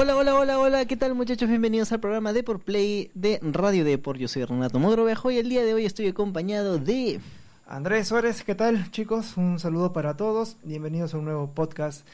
Hola, 0.00 0.14
hola, 0.14 0.36
hola, 0.36 0.60
hola, 0.60 0.84
¿qué 0.84 0.96
tal 0.96 1.16
muchachos? 1.16 1.48
Bienvenidos 1.48 1.90
al 1.90 1.98
programa 1.98 2.32
de 2.32 2.44
por 2.44 2.60
Play 2.60 3.10
de 3.14 3.40
Radio 3.42 3.82
Deport. 3.84 4.20
Yo 4.20 4.28
soy 4.28 4.44
Renato 4.44 4.78
Mogrovejo 4.78 5.32
y 5.32 5.38
el 5.38 5.48
día 5.48 5.64
de 5.64 5.74
hoy 5.74 5.86
estoy 5.86 6.06
acompañado 6.06 6.78
de... 6.78 7.18
Andrés 7.66 8.06
Suárez, 8.06 8.44
¿qué 8.44 8.54
tal 8.54 8.92
chicos? 8.92 9.36
Un 9.36 9.58
saludo 9.58 9.92
para 9.92 10.16
todos. 10.16 10.56
Bienvenidos 10.62 11.14
a 11.14 11.18
un 11.18 11.24
nuevo 11.24 11.52
podcast 11.52 12.06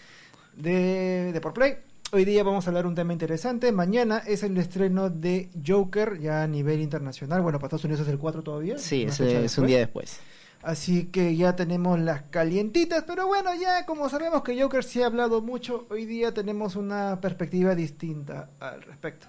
de, 0.57 1.31
de 1.35 1.41
por 1.43 1.53
Play. 1.53 1.75
Hoy 2.11 2.25
día 2.25 2.43
vamos 2.43 2.67
a 2.67 2.71
hablar 2.71 2.87
un 2.87 2.95
tema 2.95 3.13
interesante. 3.13 3.71
Mañana 3.71 4.23
es 4.27 4.43
el 4.45 4.57
estreno 4.57 5.11
de 5.11 5.51
Joker 5.67 6.19
ya 6.19 6.43
a 6.43 6.47
nivel 6.47 6.81
internacional. 6.81 7.43
Bueno, 7.43 7.59
para 7.59 7.67
Estados 7.67 7.85
Unidos 7.85 8.01
es 8.01 8.09
el 8.09 8.19
4 8.19 8.43
todavía. 8.43 8.79
Sí, 8.79 9.03
es, 9.03 9.21
un 9.59 9.67
día 9.67 9.81
después. 9.81 10.21
Así 10.65 11.07
que 11.07 11.37
ya 11.37 11.57
tenemos 11.57 12.01
las 12.01 12.23
calientitas, 12.23 13.05
pero 13.07 13.27
bueno, 13.27 13.51
ya 13.55 13.85
como 13.85 14.09
sabemos 14.09 14.43
que 14.43 14.61
Joker 14.61 14.83
sí 14.83 15.03
ha 15.03 15.07
hablado 15.07 15.43
mucho, 15.43 15.87
hoy 15.91 16.07
día 16.07 16.33
tenemos 16.33 16.75
una 16.75 17.21
perspectiva 17.21 17.75
distinta 17.75 18.49
al 18.61 18.81
respecto. 18.83 19.27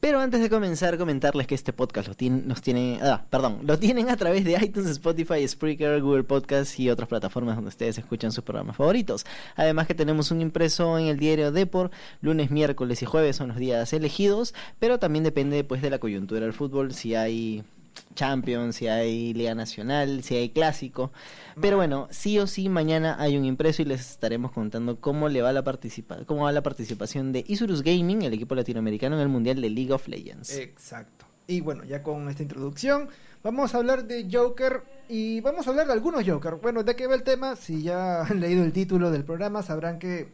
Pero 0.00 0.18
antes 0.18 0.40
de 0.40 0.48
comenzar, 0.48 0.96
comentarles 0.96 1.46
que 1.46 1.54
este 1.54 1.72
podcast 1.72 2.08
lo 2.08 2.14
tienen, 2.14 2.48
nos 2.48 2.62
tiene, 2.62 2.98
ah, 3.02 3.24
perdón, 3.28 3.60
lo 3.64 3.78
tienen 3.78 4.08
a 4.08 4.16
través 4.16 4.44
de 4.44 4.52
iTunes, 4.62 4.90
Spotify, 4.90 5.46
Spreaker, 5.46 6.00
Google 6.00 6.24
Podcasts 6.24 6.78
y 6.78 6.88
otras 6.88 7.08
plataformas 7.08 7.56
donde 7.56 7.68
ustedes 7.68 7.98
escuchan 7.98 8.32
sus 8.32 8.44
programas 8.44 8.76
favoritos. 8.76 9.26
Además 9.56 9.86
que 9.86 9.94
tenemos 9.94 10.30
un 10.30 10.40
impreso 10.40 10.98
en 10.98 11.06
el 11.06 11.18
diario 11.18 11.52
Depor, 11.52 11.90
lunes, 12.22 12.50
miércoles 12.50 13.02
y 13.02 13.06
jueves 13.06 13.36
son 13.36 13.48
los 13.48 13.58
días 13.58 13.92
elegidos, 13.92 14.54
pero 14.78 14.98
también 14.98 15.24
depende 15.24 15.64
pues 15.64 15.82
de 15.82 15.90
la 15.90 15.98
coyuntura 15.98 16.40
del 16.40 16.52
fútbol, 16.52 16.94
si 16.94 17.14
hay 17.14 17.64
Champions, 18.14 18.76
si 18.76 18.88
hay 18.88 19.34
Liga 19.34 19.54
Nacional, 19.54 20.22
si 20.22 20.36
hay 20.36 20.50
Clásico. 20.50 21.12
Pero 21.60 21.76
bueno, 21.76 22.08
sí 22.10 22.38
o 22.38 22.46
sí 22.46 22.68
mañana 22.68 23.16
hay 23.18 23.36
un 23.36 23.44
impreso 23.44 23.82
y 23.82 23.84
les 23.84 24.12
estaremos 24.12 24.52
contando 24.52 25.00
cómo 25.00 25.28
le 25.28 25.42
va 25.42 25.52
la 25.52 25.64
participa 25.64 26.24
cómo 26.26 26.44
va 26.44 26.52
la 26.52 26.62
participación 26.62 27.32
de 27.32 27.44
Isurus 27.46 27.82
Gaming, 27.82 28.22
el 28.22 28.34
equipo 28.34 28.54
latinoamericano 28.54 29.16
en 29.16 29.22
el 29.22 29.28
Mundial 29.28 29.60
de 29.60 29.70
League 29.70 29.92
of 29.92 30.08
Legends. 30.08 30.56
Exacto. 30.56 31.26
Y 31.46 31.60
bueno, 31.60 31.84
ya 31.84 32.02
con 32.02 32.28
esta 32.28 32.42
introducción, 32.42 33.08
vamos 33.42 33.74
a 33.74 33.78
hablar 33.78 34.04
de 34.04 34.28
Joker 34.30 34.82
y 35.08 35.40
vamos 35.40 35.66
a 35.66 35.70
hablar 35.70 35.86
de 35.86 35.92
algunos 35.92 36.24
Joker. 36.26 36.56
Bueno, 36.56 36.82
¿de 36.82 36.96
qué 36.96 37.06
va 37.06 37.14
el 37.14 37.22
tema? 37.22 37.56
Si 37.56 37.82
ya 37.82 38.22
han 38.28 38.40
leído 38.40 38.64
el 38.64 38.72
título 38.72 39.10
del 39.10 39.24
programa, 39.24 39.62
sabrán 39.62 39.98
que 39.98 40.32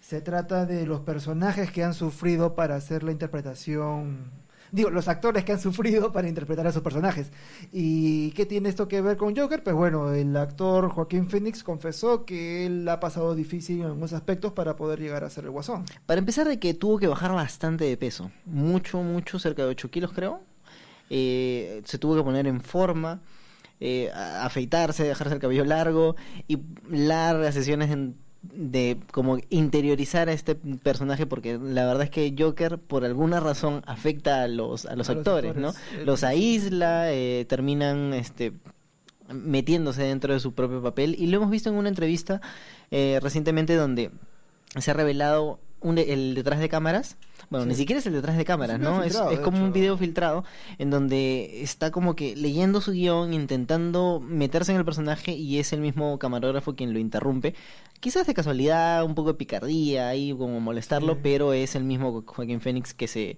se 0.00 0.20
trata 0.20 0.66
de 0.66 0.86
los 0.86 1.00
personajes 1.00 1.70
que 1.70 1.84
han 1.84 1.94
sufrido 1.94 2.54
para 2.54 2.76
hacer 2.76 3.02
la 3.02 3.12
interpretación. 3.12 4.30
Digo, 4.70 4.90
los 4.90 5.08
actores 5.08 5.44
que 5.44 5.52
han 5.52 5.60
sufrido 5.60 6.12
para 6.12 6.28
interpretar 6.28 6.66
a 6.66 6.72
sus 6.72 6.82
personajes. 6.82 7.30
¿Y 7.72 8.30
qué 8.32 8.44
tiene 8.46 8.68
esto 8.68 8.86
que 8.88 9.00
ver 9.00 9.16
con 9.16 9.34
Joker? 9.36 9.62
Pues 9.62 9.74
bueno, 9.74 10.12
el 10.12 10.36
actor 10.36 10.88
Joaquín 10.90 11.28
Phoenix 11.28 11.62
confesó 11.64 12.24
que 12.24 12.66
él 12.66 12.88
ha 12.88 13.00
pasado 13.00 13.34
difícil 13.34 13.80
en 13.80 13.86
algunos 13.86 14.12
aspectos 14.12 14.52
para 14.52 14.76
poder 14.76 15.00
llegar 15.00 15.24
a 15.24 15.30
ser 15.30 15.44
el 15.44 15.50
guasón. 15.50 15.84
Para 16.06 16.18
empezar 16.18 16.46
de 16.48 16.58
que 16.58 16.74
tuvo 16.74 16.98
que 16.98 17.06
bajar 17.06 17.32
bastante 17.32 17.84
de 17.84 17.96
peso, 17.96 18.30
mucho, 18.44 19.02
mucho, 19.02 19.38
cerca 19.38 19.62
de 19.64 19.68
8 19.70 19.90
kilos 19.90 20.12
creo. 20.12 20.40
Eh, 21.10 21.80
se 21.84 21.98
tuvo 21.98 22.16
que 22.16 22.22
poner 22.22 22.46
en 22.46 22.60
forma, 22.60 23.20
eh, 23.80 24.10
afeitarse, 24.12 25.04
dejarse 25.04 25.34
el 25.34 25.40
cabello 25.40 25.64
largo 25.64 26.16
y 26.46 26.58
largas 26.90 27.54
sesiones 27.54 27.90
en- 27.90 28.16
de 28.42 28.98
como 29.10 29.38
interiorizar 29.50 30.28
a 30.28 30.32
este 30.32 30.54
personaje 30.54 31.26
porque 31.26 31.58
la 31.58 31.86
verdad 31.86 32.04
es 32.04 32.10
que 32.10 32.34
Joker 32.38 32.78
por 32.78 33.04
alguna 33.04 33.40
razón 33.40 33.82
afecta 33.86 34.42
a 34.42 34.48
los, 34.48 34.86
a 34.86 34.94
los 34.94 35.08
A 35.08 35.14
los 35.14 35.18
actores, 35.18 35.50
actores, 35.56 35.74
¿no? 35.74 36.00
eh, 36.00 36.04
Los 36.04 36.22
aísla, 36.24 37.12
eh, 37.12 37.44
terminan 37.48 38.14
este 38.14 38.52
metiéndose 39.32 40.02
dentro 40.04 40.32
de 40.32 40.40
su 40.40 40.52
propio 40.52 40.82
papel 40.82 41.14
y 41.18 41.26
lo 41.26 41.36
hemos 41.36 41.50
visto 41.50 41.68
en 41.68 41.76
una 41.76 41.88
entrevista 41.88 42.40
eh, 42.90 43.18
recientemente 43.22 43.74
donde 43.74 44.10
se 44.78 44.90
ha 44.90 44.94
revelado 44.94 45.60
un 45.80 45.94
de- 45.94 46.12
el 46.12 46.34
detrás 46.34 46.58
de 46.60 46.68
cámaras. 46.68 47.16
Bueno, 47.50 47.64
Sí. 47.64 47.68
ni 47.70 47.74
siquiera 47.76 48.00
es 48.00 48.06
el 48.06 48.12
detrás 48.12 48.36
de 48.36 48.44
cámaras, 48.44 48.78
¿no? 48.78 48.98
Es, 49.02 49.12
filtrado, 49.12 49.30
es 49.30 49.38
de 49.38 49.44
como 49.44 49.64
un 49.64 49.72
video 49.72 49.96
filtrado 49.96 50.44
en 50.78 50.90
donde 50.90 51.62
está 51.62 51.90
como 51.90 52.14
que 52.16 52.36
leyendo 52.36 52.80
su 52.80 52.92
guion, 52.92 53.32
intentando 53.32 54.20
meterse 54.20 54.72
en 54.72 54.78
el 54.78 54.84
personaje 54.84 55.32
y 55.32 55.58
es 55.58 55.72
el 55.72 55.80
mismo 55.80 56.18
camarógrafo 56.18 56.74
quien 56.74 56.92
lo 56.92 56.98
interrumpe. 56.98 57.54
Quizás 58.00 58.26
de 58.26 58.34
casualidad, 58.34 59.04
un 59.04 59.14
poco 59.14 59.32
de 59.32 59.38
picardía 59.38 60.08
ahí, 60.08 60.34
como 60.36 60.60
molestarlo, 60.60 61.14
Sí. 61.14 61.20
pero 61.22 61.52
es 61.52 61.74
el 61.74 61.84
mismo 61.84 62.22
Joaquín 62.26 62.60
Phoenix 62.60 62.92
que 62.94 63.08
se 63.08 63.36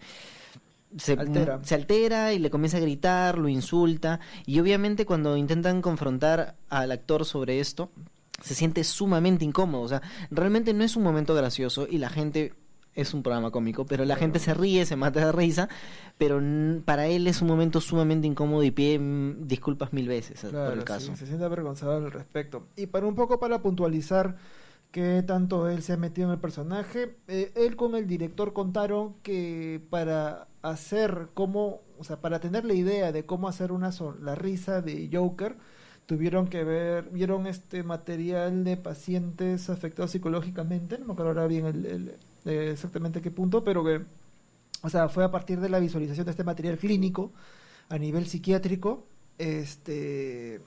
se 0.97 1.13
Altera. 1.13 1.61
se 1.63 1.77
altera 1.77 2.33
y 2.33 2.41
le 2.41 2.51
comienza 2.51 2.79
a 2.79 2.81
gritar, 2.81 3.39
lo 3.39 3.49
insulta 3.49 4.19
y 4.45 4.59
obviamente 4.59 5.07
cuando 5.07 5.37
intentan 5.37 5.83
confrontar 5.83 6.57
al 6.69 6.91
actor 6.91 7.25
sobre 7.25 7.61
esto 7.61 7.93
se 8.41 8.55
siente 8.55 8.85
sumamente 8.85 9.45
incómodo, 9.45 9.83
o 9.83 9.89
sea, 9.89 10.03
realmente 10.31 10.73
no 10.75 10.85
es 10.85 10.97
un 10.97 11.03
momento 11.03 11.35
gracioso 11.35 11.87
y 11.91 11.99
la 11.99 12.09
gente 12.11 12.53
es 12.95 13.15
un 13.15 13.23
programa 13.23 13.51
cómico, 13.53 13.87
pero 13.87 14.05
la 14.05 14.15
Claro. 14.15 14.21
gente 14.21 14.39
se 14.41 14.53
ríe, 14.53 14.85
se 14.85 14.97
mata 14.97 15.25
de 15.25 15.31
risa, 15.33 15.69
pero 16.19 16.41
para 16.85 17.07
él 17.07 17.27
es 17.29 17.41
un 17.41 17.49
momento 17.49 17.81
sumamente 17.81 18.27
incómodo 18.27 18.65
y 18.65 18.71
pide 18.73 18.99
mm, 18.99 19.47
disculpas 19.47 19.93
mil 19.93 20.09
veces 20.09 20.43
eh, 20.43 20.49
por 20.49 20.51
Claro, 20.51 20.73
el 20.73 20.79
sí, 20.81 20.85
caso. 20.85 21.17
se 21.17 21.27
siente 21.27 21.45
avergonzado 21.45 21.97
al 21.97 22.11
respecto. 22.11 22.67
Y 22.77 22.87
para 22.87 23.07
un 23.07 23.15
poco 23.15 23.39
para 23.39 23.63
puntualizar 23.63 24.37
que 24.91 25.23
tanto 25.23 25.69
él 25.69 25.83
se 25.83 25.93
ha 25.93 25.97
metido 25.97 26.27
en 26.27 26.33
el 26.35 26.41
personaje, 26.41 27.17
eh, 27.29 27.53
él 27.55 27.77
con 27.77 27.95
el 27.95 28.09
director 28.09 28.53
contaron 28.53 29.15
que 29.23 29.81
para 29.89 30.49
hacer 30.63 31.29
cómo, 31.33 31.83
o 31.99 32.03
sea, 32.05 32.21
para 32.21 32.41
tener 32.41 32.65
la 32.65 32.75
idea 32.75 33.13
de 33.13 33.25
cómo 33.25 33.47
hacer 33.49 33.71
una 33.71 33.93
son- 33.93 34.25
la 34.25 34.35
risa 34.35 34.83
de 34.83 35.09
Joker, 35.13 35.57
tuvieron 36.11 36.49
que 36.49 36.65
ver, 36.65 37.09
vieron 37.13 37.47
este 37.47 37.83
material 37.85 38.65
de 38.65 38.77
pacientes 38.77 39.71
afectados 39.71 40.11
psicológicamente, 40.13 40.99
no 40.99 41.07
me 41.07 41.13
acuerdo 41.15 41.31
ahora 41.33 41.47
bien 41.47 41.67
el- 41.67 41.87
el- 41.87 42.09
eh, 42.47 42.71
exactamente 42.73 43.23
qué 43.23 43.31
punto, 43.31 43.63
pero 43.65 43.85
que, 43.85 44.03
o 44.83 44.91
sea, 44.91 45.09
fue 45.09 45.25
a 45.25 45.31
partir 45.31 45.61
de 45.61 45.69
la 45.69 45.79
visualización 45.81 46.25
de 46.27 46.33
este 46.33 46.45
material 46.45 46.79
clínico 46.79 47.33
a 47.89 47.99
nivel 47.99 48.27
psiquiátrico, 48.27 49.07
este 49.39 50.61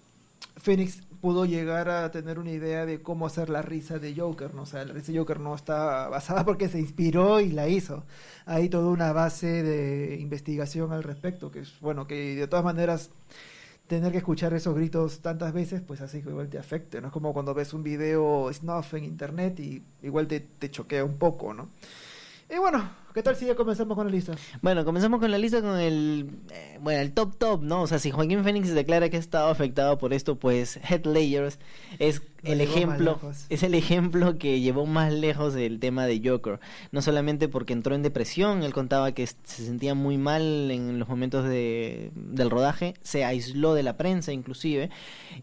Phoenix 0.58 1.02
pudo 1.22 1.46
llegar 1.46 1.90
a 1.90 2.12
tener 2.12 2.40
una 2.40 2.52
idea 2.52 2.86
de 2.86 3.02
cómo 3.02 3.26
hacer 3.28 3.50
la 3.50 3.62
risa 3.62 4.00
de 4.00 4.16
Joker, 4.16 4.54
¿no? 4.56 4.64
O 4.64 4.66
sea, 4.66 4.86
la 4.86 4.94
risa 4.94 5.12
de 5.12 5.18
Joker 5.20 5.40
no 5.42 5.56
está 5.56 6.08
basada 6.10 6.46
porque 6.46 6.70
se 6.70 6.80
inspiró 6.80 7.40
y 7.42 7.50
la 7.52 7.68
hizo. 7.70 8.04
Hay 8.46 8.70
toda 8.70 8.90
una 8.90 9.14
base 9.14 9.64
de 9.64 10.18
investigación 10.22 10.92
al 10.94 11.04
respecto, 11.04 11.52
que 11.52 11.60
es, 11.62 11.80
bueno, 11.82 12.08
que 12.08 12.36
de 12.36 12.48
todas 12.48 12.66
maneras 12.66 13.12
tener 13.88 14.12
que 14.12 14.20
escuchar 14.20 14.54
esos 14.54 14.76
gritos 14.76 15.22
tantas 15.22 15.54
veces, 15.54 15.82
pues 15.82 16.02
hace 16.02 16.22
que 16.22 16.30
igual 16.30 16.50
te 16.50 16.58
afecte, 16.58 17.02
¿no? 17.02 17.08
Es 17.08 17.14
como 17.14 17.34
cuando 17.34 17.54
ves 17.54 17.74
un 17.74 17.84
video 17.84 18.50
snuff 18.54 18.94
en 18.94 19.04
internet 19.04 19.60
y 19.60 19.84
igual 20.02 20.28
te, 20.28 20.40
te 20.40 20.72
choquea 20.72 21.04
un 21.04 21.18
poco, 21.18 21.54
¿no? 21.54 21.70
Y 22.50 22.58
bueno, 22.58 22.90
¿qué 23.14 23.24
tal 23.24 23.36
si 23.36 23.46
ya 23.46 23.56
comenzamos 23.56 23.96
con 23.96 24.08
la 24.08 24.12
lista? 24.12 24.34
Bueno, 24.62 24.86
comenzamos 24.86 25.20
con 25.20 25.32
la 25.32 25.38
lista 25.38 25.62
con 25.62 25.80
el 25.80 26.30
eh, 26.52 26.80
bueno, 26.82 27.02
el 27.02 27.14
top 27.14 27.38
top, 27.38 27.64
¿no? 27.64 27.84
O 27.84 27.88
sea, 27.88 28.00
si 28.00 28.12
Joaquín 28.12 28.44
Phoenix 28.44 28.74
declara 28.74 29.10
que 29.10 29.18
ha 29.18 29.20
estado 29.20 29.50
afectado 29.50 29.98
por 29.98 30.14
esto, 30.14 30.38
pues 30.38 30.78
Head 30.78 31.06
Layers 31.06 31.60
es 32.00 32.22
el 32.44 32.60
ejemplo, 32.60 33.20
es 33.50 33.64
el 33.64 33.74
ejemplo 33.74 34.38
que 34.38 34.60
llevó 34.60 34.86
más 34.86 35.14
lejos 35.14 35.56
el 35.56 35.80
tema 35.80 36.06
de 36.06 36.22
Joker. 36.24 36.60
No 36.92 37.02
solamente 37.02 37.48
porque 37.48 37.74
entró 37.74 37.96
en 37.96 38.02
depresión, 38.04 38.64
él 38.64 38.74
contaba 38.74 39.14
que 39.14 39.26
se 39.26 39.66
sentía 39.66 39.96
muy 39.96 40.18
mal 40.18 40.70
en 40.70 41.00
los 41.00 41.08
momentos 41.08 41.46
de, 41.46 42.12
del 42.16 42.50
rodaje, 42.50 42.96
se 43.02 43.24
aisló 43.24 43.74
de 43.74 43.84
la 43.84 43.96
prensa 43.96 44.34
inclusive. 44.34 44.90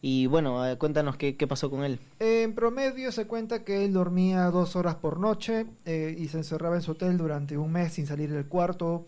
Y 0.02 0.26
bueno, 0.26 0.66
eh, 0.66 0.76
cuéntanos 0.76 1.16
qué, 1.16 1.36
qué 1.36 1.46
pasó 1.46 1.70
con 1.70 1.84
él. 1.84 1.98
En 2.18 2.54
promedio 2.54 3.12
se 3.12 3.26
cuenta 3.26 3.64
que 3.64 3.84
él 3.84 3.94
dormía 3.94 4.44
dos 4.50 4.76
horas 4.76 4.96
por 4.96 5.18
noche 5.18 5.66
eh, 5.86 6.14
y 6.18 6.28
se 6.28 6.38
encerraba 6.38 6.76
en 6.76 6.82
su 6.82 6.92
hotel 6.92 7.16
durante 7.16 7.56
un 7.60 7.72
mes 7.72 7.92
sin 7.92 8.06
salir 8.06 8.32
del 8.32 8.46
cuarto. 8.46 9.06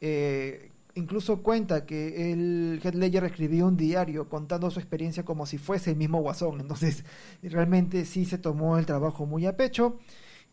Eh, 0.00 0.70
incluso 0.94 1.42
cuenta 1.42 1.86
que 1.86 2.32
el 2.32 2.80
Heath 2.82 2.94
Ledger 2.94 3.24
escribió 3.24 3.66
un 3.66 3.76
diario 3.76 4.28
contando 4.28 4.70
su 4.70 4.80
experiencia 4.80 5.24
como 5.24 5.46
si 5.46 5.58
fuese 5.58 5.90
el 5.92 5.96
mismo 5.96 6.20
Guasón. 6.20 6.60
Entonces, 6.60 7.04
realmente 7.42 8.04
sí 8.04 8.24
se 8.24 8.38
tomó 8.38 8.78
el 8.78 8.86
trabajo 8.86 9.26
muy 9.26 9.46
a 9.46 9.56
pecho. 9.56 9.98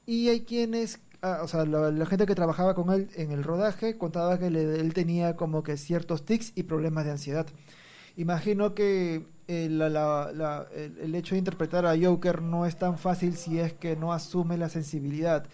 Y 0.06 0.30
hay 0.30 0.42
quienes, 0.42 1.00
ah, 1.22 1.40
o 1.44 1.48
sea, 1.48 1.66
la, 1.66 2.06
gente 2.06 2.26
que 2.26 2.36
trabajaba 2.36 2.76
con 2.76 2.92
él 2.94 3.10
en 3.16 3.32
el 3.32 3.44
rodaje 3.44 3.98
contaba 3.98 4.40
que 4.40 4.48
él 4.48 4.94
tenía 4.94 5.36
como 5.36 5.64
que 5.64 5.78
ciertos 5.78 6.26
tics 6.26 6.54
y 6.56 6.64
problemas 6.64 7.06
de 7.06 7.12
ansiedad. 7.12 7.48
Imagino 8.16 8.74
que 8.74 9.28
eh, 9.48 9.70
la- 9.70 9.90
la- 9.90 10.68
el 10.74 11.16
hecho 11.16 11.36
de 11.36 11.40
interpretar 11.40 11.86
a 11.86 11.96
Joker 12.02 12.42
no 12.42 12.66
es 12.66 12.78
tan 12.78 12.98
fácil 12.98 13.36
si 13.38 13.60
es 13.60 13.74
que 13.74 13.96
no 13.96 14.12
asume 14.14 14.58
la 14.58 14.70
sensibilidad. 14.70 15.46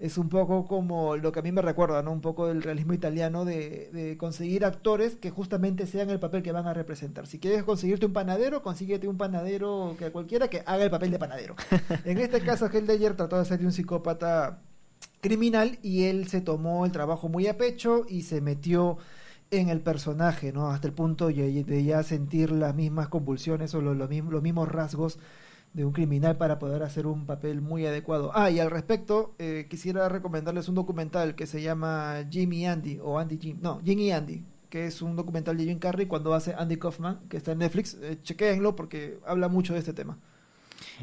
Es 0.00 0.16
un 0.18 0.30
poco 0.30 0.66
como 0.66 1.16
lo 1.16 1.30
que 1.30 1.40
a 1.40 1.42
mí 1.42 1.52
me 1.52 1.60
recuerda, 1.62 2.02
¿no? 2.02 2.10
Un 2.10 2.22
poco 2.22 2.48
del 2.48 2.62
realismo 2.62 2.94
italiano 2.94 3.44
de, 3.44 3.90
de 3.92 4.16
conseguir 4.16 4.64
actores 4.64 5.16
que 5.16 5.28
justamente 5.30 5.86
sean 5.86 6.08
el 6.10 6.18
papel 6.18 6.42
que 6.42 6.52
van 6.52 6.66
a 6.66 6.72
representar. 6.74 7.26
Si 7.26 7.38
quieres 7.38 7.64
conseguirte 7.64 8.06
un 8.06 8.14
panadero, 8.14 8.62
consíguete 8.62 9.06
un 9.08 9.18
panadero 9.18 9.94
que 9.98 10.10
cualquiera 10.10 10.48
que 10.48 10.62
haga 10.64 10.84
el 10.84 10.90
papel 10.90 11.10
de 11.10 11.18
panadero. 11.18 11.54
en 12.06 12.16
este 12.18 12.40
caso, 12.40 12.66
Hell 12.72 12.86
Ledger 12.86 13.14
trató 13.14 13.38
de 13.38 13.44
ser 13.44 13.60
de 13.60 13.66
un 13.66 13.72
psicópata 13.72 14.62
criminal 15.20 15.78
y 15.82 16.04
él 16.04 16.28
se 16.28 16.40
tomó 16.40 16.86
el 16.86 16.92
trabajo 16.92 17.28
muy 17.28 17.46
a 17.46 17.58
pecho 17.58 18.06
y 18.08 18.22
se 18.22 18.40
metió 18.40 18.96
en 19.50 19.68
el 19.68 19.80
personaje, 19.80 20.52
¿no? 20.52 20.68
Hasta 20.70 20.86
el 20.88 20.94
punto 20.94 21.28
de, 21.28 21.64
de 21.64 21.84
ya 21.84 22.02
sentir 22.04 22.52
las 22.52 22.74
mismas 22.74 23.08
convulsiones 23.08 23.74
o 23.74 23.82
lo- 23.82 23.94
lo 23.94 24.08
mismo- 24.08 24.30
los 24.30 24.42
mismos 24.42 24.68
rasgos 24.68 25.18
de 25.72 25.84
un 25.84 25.92
criminal 25.92 26.36
para 26.36 26.58
poder 26.58 26.82
hacer 26.82 27.06
un 27.06 27.26
papel 27.26 27.60
muy 27.60 27.86
adecuado. 27.86 28.32
Ah, 28.34 28.50
y 28.50 28.58
al 28.58 28.70
respecto, 28.70 29.34
eh, 29.38 29.66
quisiera 29.70 30.08
recomendarles 30.08 30.68
un 30.68 30.74
documental 30.74 31.34
que 31.34 31.46
se 31.46 31.62
llama 31.62 32.26
Jimmy 32.30 32.66
Andy, 32.66 32.98
o 33.02 33.18
Andy 33.18 33.38
Jim, 33.38 33.58
no, 33.60 33.80
Jim 33.84 33.98
y 34.00 34.10
Andy, 34.10 34.44
que 34.68 34.86
es 34.86 35.02
un 35.02 35.16
documental 35.16 35.56
de 35.56 35.64
Jim 35.64 35.78
Carrey 35.78 36.06
cuando 36.06 36.34
hace 36.34 36.54
Andy 36.54 36.76
Kaufman, 36.76 37.20
que 37.28 37.36
está 37.36 37.52
en 37.52 37.58
Netflix. 37.58 37.96
Eh, 38.02 38.18
chequéenlo 38.22 38.74
porque 38.74 39.18
habla 39.26 39.48
mucho 39.48 39.72
de 39.72 39.80
este 39.80 39.92
tema. 39.92 40.18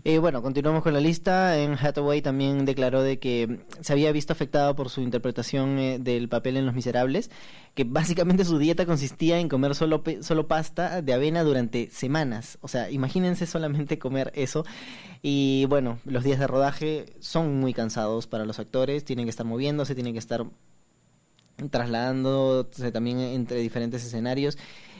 Eh, 0.03 0.19
bueno, 0.19 0.41
continuamos 0.41 0.83
con 0.83 0.93
la 0.93 0.99
lista. 0.99 1.57
En 1.57 1.73
Hathaway 1.73 2.21
también 2.21 2.65
declaró 2.65 3.01
de 3.01 3.19
que 3.19 3.59
se 3.81 3.93
había 3.93 4.11
visto 4.11 4.33
afectado 4.33 4.75
por 4.75 4.89
su 4.89 5.01
interpretación 5.01 5.79
eh, 5.79 5.99
del 5.99 6.29
papel 6.29 6.57
en 6.57 6.65
Los 6.65 6.75
Miserables, 6.75 7.29
que 7.73 7.83
básicamente 7.83 8.45
su 8.45 8.57
dieta 8.57 8.85
consistía 8.85 9.39
en 9.39 9.49
comer 9.49 9.75
solo, 9.75 10.03
solo 10.21 10.47
pasta 10.47 11.01
de 11.01 11.13
avena 11.13 11.43
durante 11.43 11.89
semanas. 11.89 12.57
O 12.61 12.67
sea, 12.67 12.89
imagínense 12.89 13.45
solamente 13.45 13.99
comer 13.99 14.31
eso. 14.35 14.65
Y 15.21 15.65
bueno, 15.65 15.99
los 16.05 16.23
días 16.23 16.39
de 16.39 16.47
rodaje 16.47 17.05
son 17.19 17.59
muy 17.59 17.73
cansados 17.73 18.27
para 18.27 18.45
los 18.45 18.59
actores, 18.59 19.03
tienen 19.03 19.25
que 19.25 19.31
estar 19.31 19.45
moviéndose, 19.45 19.95
tienen 19.95 20.13
que 20.13 20.19
estar 20.19 20.45
trasladándose 21.71 22.91
también 22.91 23.19
entre 23.19 23.59
diferentes 23.59 24.05
escenarios 24.05 24.57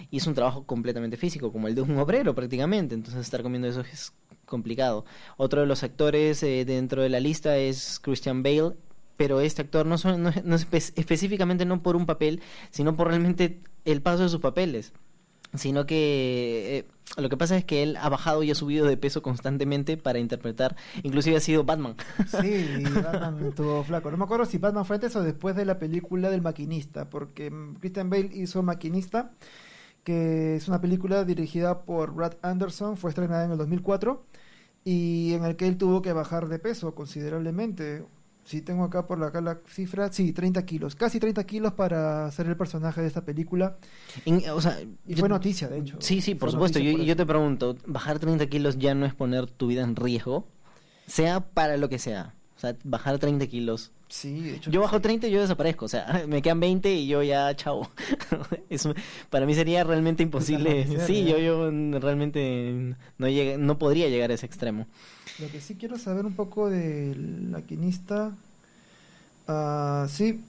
y 0.10 0.18
es 0.18 0.28
un 0.28 0.34
trabajo 0.34 0.66
completamente 0.66 1.18
físico, 1.18 1.52
como 1.52 1.68
el 1.68 1.76
de 1.76 1.82
un 1.82 1.98
obrero 1.98 2.34
prácticamente, 2.34 2.96
entonces 2.96 3.22
estar 3.22 3.44
comiendo 3.44 3.68
eso 3.68 3.82
es 3.82 4.14
complicado. 4.48 5.06
Otro 5.38 5.62
de 5.62 5.68
los 5.68 5.84
actores 5.84 6.42
eh, 6.42 6.66
dentro 6.66 7.04
de 7.04 7.10
la 7.10 7.20
lista 7.20 7.56
es 7.58 8.00
Christian 8.02 8.42
Bale, 8.42 8.74
pero 9.18 9.40
este 9.42 9.62
actor 9.62 9.86
no, 9.86 9.98
son- 10.00 10.24
no, 10.24 10.32
no 10.44 10.56
es 10.56 10.68
espe- 10.70 10.94
específicamente 10.96 11.66
no 11.66 11.84
por 11.84 11.96
un 11.96 12.06
papel, 12.08 12.42
sino 12.72 12.96
por 12.96 13.08
realmente 13.10 13.60
el 13.86 14.02
paso 14.02 14.24
de 14.24 14.30
sus 14.30 14.40
papeles. 14.42 14.94
Sino 15.54 15.86
que 15.86 16.80
eh, 16.80 17.22
lo 17.22 17.30
que 17.30 17.38
pasa 17.38 17.56
es 17.56 17.64
que 17.64 17.82
él 17.82 17.96
ha 17.98 18.10
bajado 18.10 18.44
y 18.44 18.52
ha 18.52 18.56
subido 18.56 18.86
de 18.86 18.98
peso 18.98 19.22
constantemente 19.22 19.96
para 19.96 20.20
interpretar, 20.20 20.76
inclusive 21.04 21.38
ha 21.38 21.40
sido 21.40 21.64
Batman. 21.64 21.96
Sí, 22.42 22.66
Batman 23.04 23.46
estuvo 23.48 23.82
flaco. 23.86 24.12
No 24.12 24.18
me 24.18 24.26
acuerdo 24.26 24.46
si 24.46 24.58
Batman 24.58 24.84
fue 24.86 24.98
antes 24.98 25.16
o 25.16 25.24
después 25.24 25.56
de 25.56 25.64
la 25.64 25.80
película 25.80 26.30
del 26.30 26.42
maquinista, 26.42 27.10
porque 27.10 27.50
mm, 27.50 27.76
Christian 27.76 28.10
Bale 28.10 28.30
hizo 28.34 28.62
Maquinista, 28.62 29.32
que 30.08 30.56
es 30.56 30.70
una 30.70 30.80
película 30.80 31.26
dirigida 31.26 31.82
por 31.82 32.14
Brad 32.14 32.36
Anderson, 32.42 32.96
fue 32.96 33.10
estrenada 33.10 33.44
en 33.44 33.52
el 33.52 33.58
2004 33.58 34.24
y 34.86 35.34
en 35.34 35.44
el 35.44 35.58
que 35.58 35.68
él 35.68 35.76
tuvo 35.76 36.02
que 36.02 36.14
bajar 36.14 36.48
de 36.48 36.60
peso 36.60 36.96
considerablemente. 36.96 38.06
Si 38.46 38.62
tengo 38.62 38.86
acá 38.86 39.06
por 39.06 39.22
acá 39.22 39.42
la 39.42 39.60
cifra, 39.68 40.10
sí, 40.14 40.32
30 40.32 40.66
kilos, 40.66 40.96
casi 40.96 41.20
30 41.20 41.44
kilos 41.44 41.74
para 41.74 42.32
ser 42.32 42.48
el 42.48 42.56
personaje 42.56 43.02
de 43.02 43.08
esta 43.08 43.26
película. 43.26 43.76
En- 44.26 44.50
o 44.52 44.62
sea, 44.62 44.80
Y 45.06 45.14
yo- 45.16 45.18
fue 45.20 45.28
noticia, 45.28 45.68
de 45.68 45.80
hecho. 45.80 45.98
Sí, 46.00 46.22
sí, 46.22 46.36
por 46.36 46.52
supuesto. 46.52 46.80
Yo, 46.80 46.94
por 46.94 47.02
yo 47.02 47.08
eso. 47.08 47.16
te 47.18 47.26
pregunto, 47.26 47.76
¿bajar 47.86 48.20
30 48.20 48.46
kilos 48.48 48.78
ya 48.78 48.96
no 48.96 49.06
es 49.06 49.14
poner 49.14 49.48
tu 49.52 49.68
vida 49.68 49.82
en 49.84 49.98
riesgo? 49.98 50.48
Sea 51.06 51.42
para 51.42 51.76
lo 51.76 51.90
que 51.90 52.00
sea. 52.00 52.34
O 52.58 52.60
sea, 52.60 52.76
bajar 52.84 53.20
30 53.20 53.46
kilos. 53.46 53.92
Sí, 54.10 54.42
de 54.42 54.56
hecho. 54.56 54.72
Yo 54.72 54.82
bajo 54.82 54.96
sí. 54.96 55.04
30 55.04 55.28
y 55.28 55.32
yo 55.32 55.42
desaparezco. 55.42 55.86
O 55.86 55.88
sea, 55.88 56.26
me 56.28 56.42
quedan 56.42 56.60
20 56.60 56.92
y 56.92 57.08
yo 57.08 57.22
ya, 57.22 57.56
chao. 57.56 57.90
Eso, 58.70 58.96
para 59.30 59.46
mí 59.46 59.54
sería 59.54 59.84
realmente 59.84 60.24
imposible. 60.24 60.88
Sí, 61.06 61.24
yo, 61.26 61.38
yo 61.38 61.70
realmente 62.00 62.96
no, 63.18 63.28
llegué, 63.28 63.58
no 63.58 63.78
podría 63.78 64.10
llegar 64.10 64.32
a 64.32 64.34
ese 64.34 64.48
extremo. 64.48 64.88
Lo 65.40 65.48
que 65.50 65.62
sí 65.62 65.76
quiero 65.76 66.00
saber 66.00 66.26
un 66.26 66.34
poco 66.34 66.70
del 66.70 67.50
maquinista. 67.50 68.32
Ah, 69.48 70.08
sí. 70.10 70.42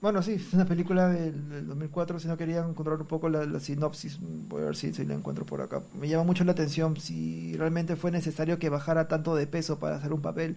Bueno, 0.00 0.22
sí, 0.22 0.32
es 0.32 0.52
una 0.52 0.64
película 0.64 1.08
del, 1.08 1.48
del 1.48 1.66
2004. 1.68 2.18
Si 2.18 2.26
no 2.26 2.36
quería 2.36 2.58
encontrar 2.58 3.00
un 3.00 3.06
poco 3.06 3.28
la, 3.28 3.44
la 3.46 3.60
sinopsis, 3.60 4.18
voy 4.20 4.62
a 4.62 4.66
ver 4.66 4.76
si, 4.76 4.92
si 4.92 5.04
la 5.04 5.14
encuentro 5.14 5.46
por 5.46 5.60
acá. 5.60 5.82
Me 5.98 6.08
llama 6.08 6.24
mucho 6.24 6.42
la 6.42 6.52
atención 6.52 6.96
si 6.96 7.56
realmente 7.56 7.94
fue 7.94 8.10
necesario 8.10 8.58
que 8.58 8.68
bajara 8.68 9.06
tanto 9.06 9.36
de 9.36 9.46
peso 9.46 9.78
para 9.78 9.96
hacer 9.96 10.12
un 10.12 10.22
papel. 10.22 10.56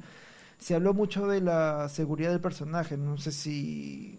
Se 0.61 0.75
habló 0.75 0.93
mucho 0.93 1.27
de 1.27 1.41
la 1.41 1.89
seguridad 1.89 2.29
del 2.29 2.39
personaje. 2.39 2.95
No 2.95 3.17
sé 3.17 3.33
si, 3.33 4.17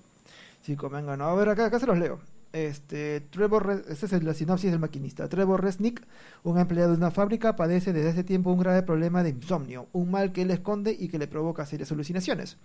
si 0.61 0.77
convenga 0.77 1.13
o 1.13 1.17
no. 1.17 1.25
A 1.25 1.35
ver, 1.35 1.49
acá, 1.49 1.67
acá 1.67 1.79
se 1.81 1.87
los 1.87 1.97
leo. 1.97 2.19
Este, 2.53 3.21
Trevor, 3.31 3.67
Re- 3.67 3.83
esta 3.89 4.05
es 4.15 4.23
la 4.23 4.35
sinopsis 4.35 4.71
del 4.71 4.81
maquinista. 4.81 5.29
Trevor 5.29 5.63
Resnick 5.63 6.03
un 6.43 6.59
empleado 6.59 6.91
de 6.91 6.99
una 6.99 7.11
fábrica 7.11 7.57
padece 7.57 7.95
desde 7.95 8.11
hace 8.11 8.25
tiempo 8.25 8.51
un 8.53 8.59
grave 8.59 8.83
problema 8.83 9.23
de 9.23 9.31
insomnio, 9.31 9.87
un 9.93 10.11
mal 10.11 10.33
que 10.33 10.43
él 10.43 10.51
esconde 10.51 10.95
y 10.99 11.09
que 11.09 11.19
le 11.19 11.29
provoca 11.29 11.65
serias 11.65 11.91
alucinaciones. 11.93 12.59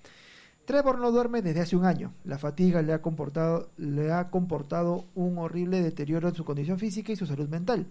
Trevor 0.65 0.99
no 0.99 1.11
duerme 1.11 1.41
desde 1.41 1.61
hace 1.61 1.77
un 1.77 1.85
año. 1.85 2.11
La 2.25 2.37
fatiga 2.37 2.81
le 2.81 2.91
ha, 2.91 3.01
comportado, 3.01 3.69
le 3.77 4.11
ha 4.11 4.29
comportado 4.29 5.05
un 5.15 5.37
horrible 5.37 5.81
deterioro 5.81 6.27
en 6.27 6.35
su 6.35 6.43
condición 6.43 6.79
física 6.79 7.13
y 7.13 7.15
su 7.15 7.25
salud 7.25 7.47
mental. 7.47 7.85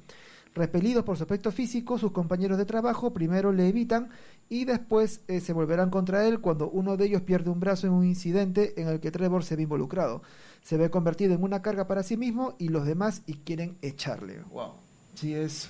Repelidos 0.57 1.05
por 1.05 1.19
su 1.19 1.25
aspecto 1.25 1.53
físico, 1.53 1.99
sus 1.99 2.13
compañeros 2.13 2.57
de 2.57 2.65
trabajo 2.65 3.13
primero 3.13 3.53
le 3.53 3.69
evitan 3.69 4.09
y 4.49 4.65
después 4.65 5.21
eh, 5.29 5.41
se 5.41 5.53
volverán 5.53 5.91
contra 5.91 6.27
él 6.27 6.41
cuando 6.41 6.71
uno 6.71 6.97
de 6.97 7.05
ellos 7.05 7.21
pierde 7.21 7.51
un 7.51 7.61
brazo 7.61 7.87
en 7.87 7.93
un 7.93 8.07
incidente 8.07 8.73
en 8.81 8.89
el 8.89 8.99
que 8.99 9.11
Trevor 9.11 9.45
se 9.45 9.55
ve 9.55 9.65
involucrado. 9.65 10.23
Se 10.63 10.79
ve 10.79 10.89
convertido 10.89 11.35
en 11.35 11.43
una 11.43 11.61
carga 11.61 11.87
para 11.87 12.03
sí 12.03 12.17
mismo 12.17 12.55
y 12.59 12.69
los 12.69 12.87
demás 12.87 13.21
y 13.27 13.35
quieren 13.35 13.77
echarle. 13.83 14.41
Wow. 14.51 14.73
Sí, 15.15 15.35
es 15.35 15.69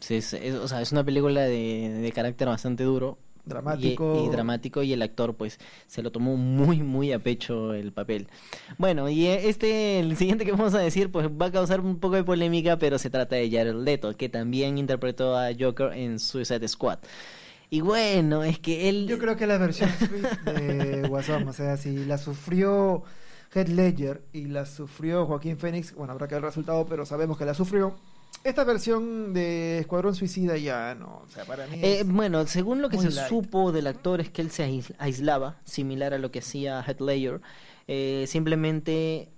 Sí, 0.00 0.14
es, 0.14 0.32
o 0.34 0.68
sea, 0.68 0.80
es 0.80 0.92
una 0.92 1.04
película 1.04 1.42
de, 1.42 1.98
de 2.00 2.12
carácter 2.12 2.48
bastante 2.48 2.84
duro. 2.84 3.18
Dramático. 3.48 4.22
Y, 4.22 4.26
y 4.26 4.30
dramático 4.30 4.82
y 4.82 4.92
el 4.92 5.02
actor 5.02 5.34
pues 5.34 5.58
se 5.86 6.02
lo 6.02 6.12
tomó 6.12 6.36
muy 6.36 6.82
muy 6.82 7.12
a 7.12 7.18
pecho 7.18 7.74
el 7.74 7.92
papel. 7.92 8.28
Bueno, 8.76 9.08
y 9.08 9.26
eh, 9.26 9.48
este, 9.48 9.98
el 9.98 10.16
siguiente 10.16 10.44
que 10.44 10.52
vamos 10.52 10.74
a 10.74 10.78
decir 10.78 11.10
pues 11.10 11.28
va 11.28 11.46
a 11.46 11.52
causar 11.52 11.80
un 11.80 11.98
poco 11.98 12.16
de 12.16 12.24
polémica, 12.24 12.78
pero 12.78 12.98
se 12.98 13.10
trata 13.10 13.36
de 13.36 13.50
Jared 13.50 13.74
Leto, 13.74 14.16
que 14.16 14.28
también 14.28 14.78
interpretó 14.78 15.36
a 15.36 15.48
Joker 15.58 15.92
en 15.94 16.18
Suicide 16.18 16.68
Squad. 16.68 16.98
Y 17.70 17.82
bueno, 17.82 18.44
es 18.44 18.58
que 18.58 18.88
él... 18.88 19.06
Yo 19.06 19.18
creo 19.18 19.36
que 19.36 19.46
la 19.46 19.58
versión 19.58 19.90
de 20.46 21.06
Guasón, 21.06 21.46
o 21.48 21.52
sea, 21.52 21.76
si 21.76 22.06
la 22.06 22.16
sufrió 22.16 23.02
Heath 23.54 23.68
Ledger 23.68 24.22
y 24.32 24.46
la 24.46 24.64
sufrió 24.64 25.26
Joaquín 25.26 25.58
Phoenix, 25.58 25.94
bueno, 25.94 26.14
habrá 26.14 26.28
que 26.28 26.34
ver 26.34 26.44
el 26.44 26.48
resultado, 26.48 26.86
pero 26.86 27.04
sabemos 27.04 27.36
que 27.36 27.44
la 27.44 27.52
sufrió. 27.52 27.94
Esta 28.44 28.64
versión 28.64 29.34
de 29.34 29.78
Escuadrón 29.80 30.14
Suicida 30.14 30.56
ya 30.56 30.94
no, 30.94 31.22
o 31.24 31.28
sea, 31.28 31.44
para 31.44 31.66
mí 31.66 31.78
Eh, 31.82 32.02
bueno, 32.06 32.46
según 32.46 32.80
lo 32.80 32.88
que 32.88 32.96
se 32.98 33.10
light. 33.10 33.28
supo 33.28 33.72
del 33.72 33.86
actor 33.86 34.20
es 34.20 34.30
que 34.30 34.40
él 34.42 34.50
se 34.50 34.64
ais- 34.66 34.94
aislaba, 34.98 35.56
similar 35.64 36.14
a 36.14 36.18
lo 36.18 36.30
que 36.30 36.38
hacía 36.38 36.82
Heath 36.86 37.00
Ledger, 37.00 37.40
eh, 37.88 38.24
simplemente 38.28 39.28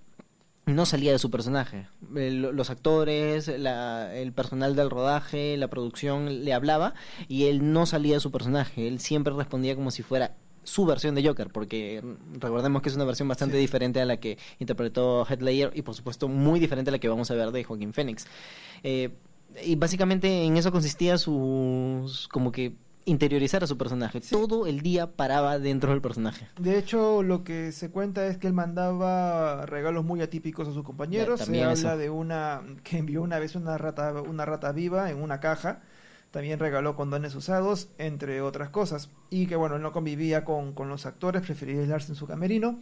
no 0.67 0.85
salía 0.85 1.11
de 1.11 1.19
su 1.19 1.29
personaje. 1.31 1.87
Eh, 2.15 2.31
lo- 2.31 2.51
los 2.53 2.69
actores, 2.69 3.47
la- 3.47 4.15
el 4.15 4.31
personal 4.31 4.75
del 4.75 4.89
rodaje, 4.91 5.57
la 5.57 5.67
producción 5.67 6.45
le 6.45 6.53
hablaba 6.53 6.93
y 7.27 7.45
él 7.45 7.73
no 7.73 7.85
salía 7.87 8.13
de 8.15 8.19
su 8.21 8.31
personaje. 8.31 8.87
Él 8.87 8.99
siempre 8.99 9.33
respondía 9.33 9.75
como 9.75 9.89
si 9.91 10.03
fuera 10.03 10.35
su 10.63 10.85
versión 10.85 11.15
de 11.15 11.25
Joker, 11.27 11.49
porque 11.49 12.03
recordemos 12.39 12.81
que 12.81 12.89
es 12.89 12.95
una 12.95 13.05
versión 13.05 13.27
bastante 13.27 13.55
Sí. 13.55 13.61
diferente 13.61 13.99
a 14.01 14.05
la 14.05 14.17
que 14.17 14.37
interpretó 14.59 15.25
Heath 15.27 15.41
Ledger 15.41 15.71
y 15.75 15.81
por 15.81 15.95
supuesto 15.95 16.27
muy 16.27 16.59
diferente 16.59 16.89
a 16.89 16.93
la 16.93 16.99
que 16.99 17.09
vamos 17.09 17.31
a 17.31 17.35
ver 17.35 17.51
de 17.51 17.63
Joaquín 17.63 17.93
Phoenix. 17.93 18.25
Eh, 18.83 19.09
y 19.65 19.75
básicamente 19.75 20.43
en 20.43 20.57
eso 20.57 20.71
consistía 20.71 21.17
sus 21.17 22.27
como 22.29 22.51
que 22.51 22.73
interiorizar 23.05 23.63
a 23.63 23.67
su 23.67 23.77
personaje. 23.77 24.21
Sí. 24.21 24.29
Todo 24.35 24.67
el 24.67 24.81
día 24.81 25.07
paraba 25.07 25.57
dentro 25.57 25.91
del 25.91 26.01
personaje. 26.01 26.47
De 26.59 26.77
hecho, 26.77 27.23
lo 27.23 27.43
que 27.43 27.71
se 27.71 27.89
cuenta 27.89 28.27
es 28.27 28.37
que 28.37 28.45
él 28.45 28.53
mandaba 28.53 29.65
regalos 29.65 30.05
muy 30.05 30.21
atípicos 30.21 30.67
a 30.67 30.73
sus 30.73 30.83
compañeros. 30.83 31.39
Ya, 31.39 31.45
Se 31.47 31.63
habla 31.63 31.73
eso. 31.73 31.97
de 31.97 32.09
una 32.11 32.61
que 32.83 32.99
envió 32.99 33.23
una 33.23 33.39
vez 33.39 33.55
una 33.55 33.77
rata, 33.79 34.13
una 34.21 34.45
rata 34.45 34.71
viva 34.71 35.09
en 35.09 35.21
una 35.21 35.39
caja. 35.39 35.81
También 36.31 36.59
regaló 36.59 36.95
condones 36.95 37.35
usados, 37.35 37.89
entre 37.97 38.41
otras 38.41 38.69
cosas. 38.69 39.09
Y 39.29 39.47
que 39.47 39.55
bueno, 39.55 39.75
él 39.75 39.81
no 39.81 39.91
convivía 39.91 40.45
con, 40.45 40.73
con 40.73 40.87
los 40.89 41.05
actores, 41.05 41.41
prefería 41.41 41.81
aislarse 41.81 42.11
en 42.13 42.15
su 42.15 42.25
camerino. 42.25 42.79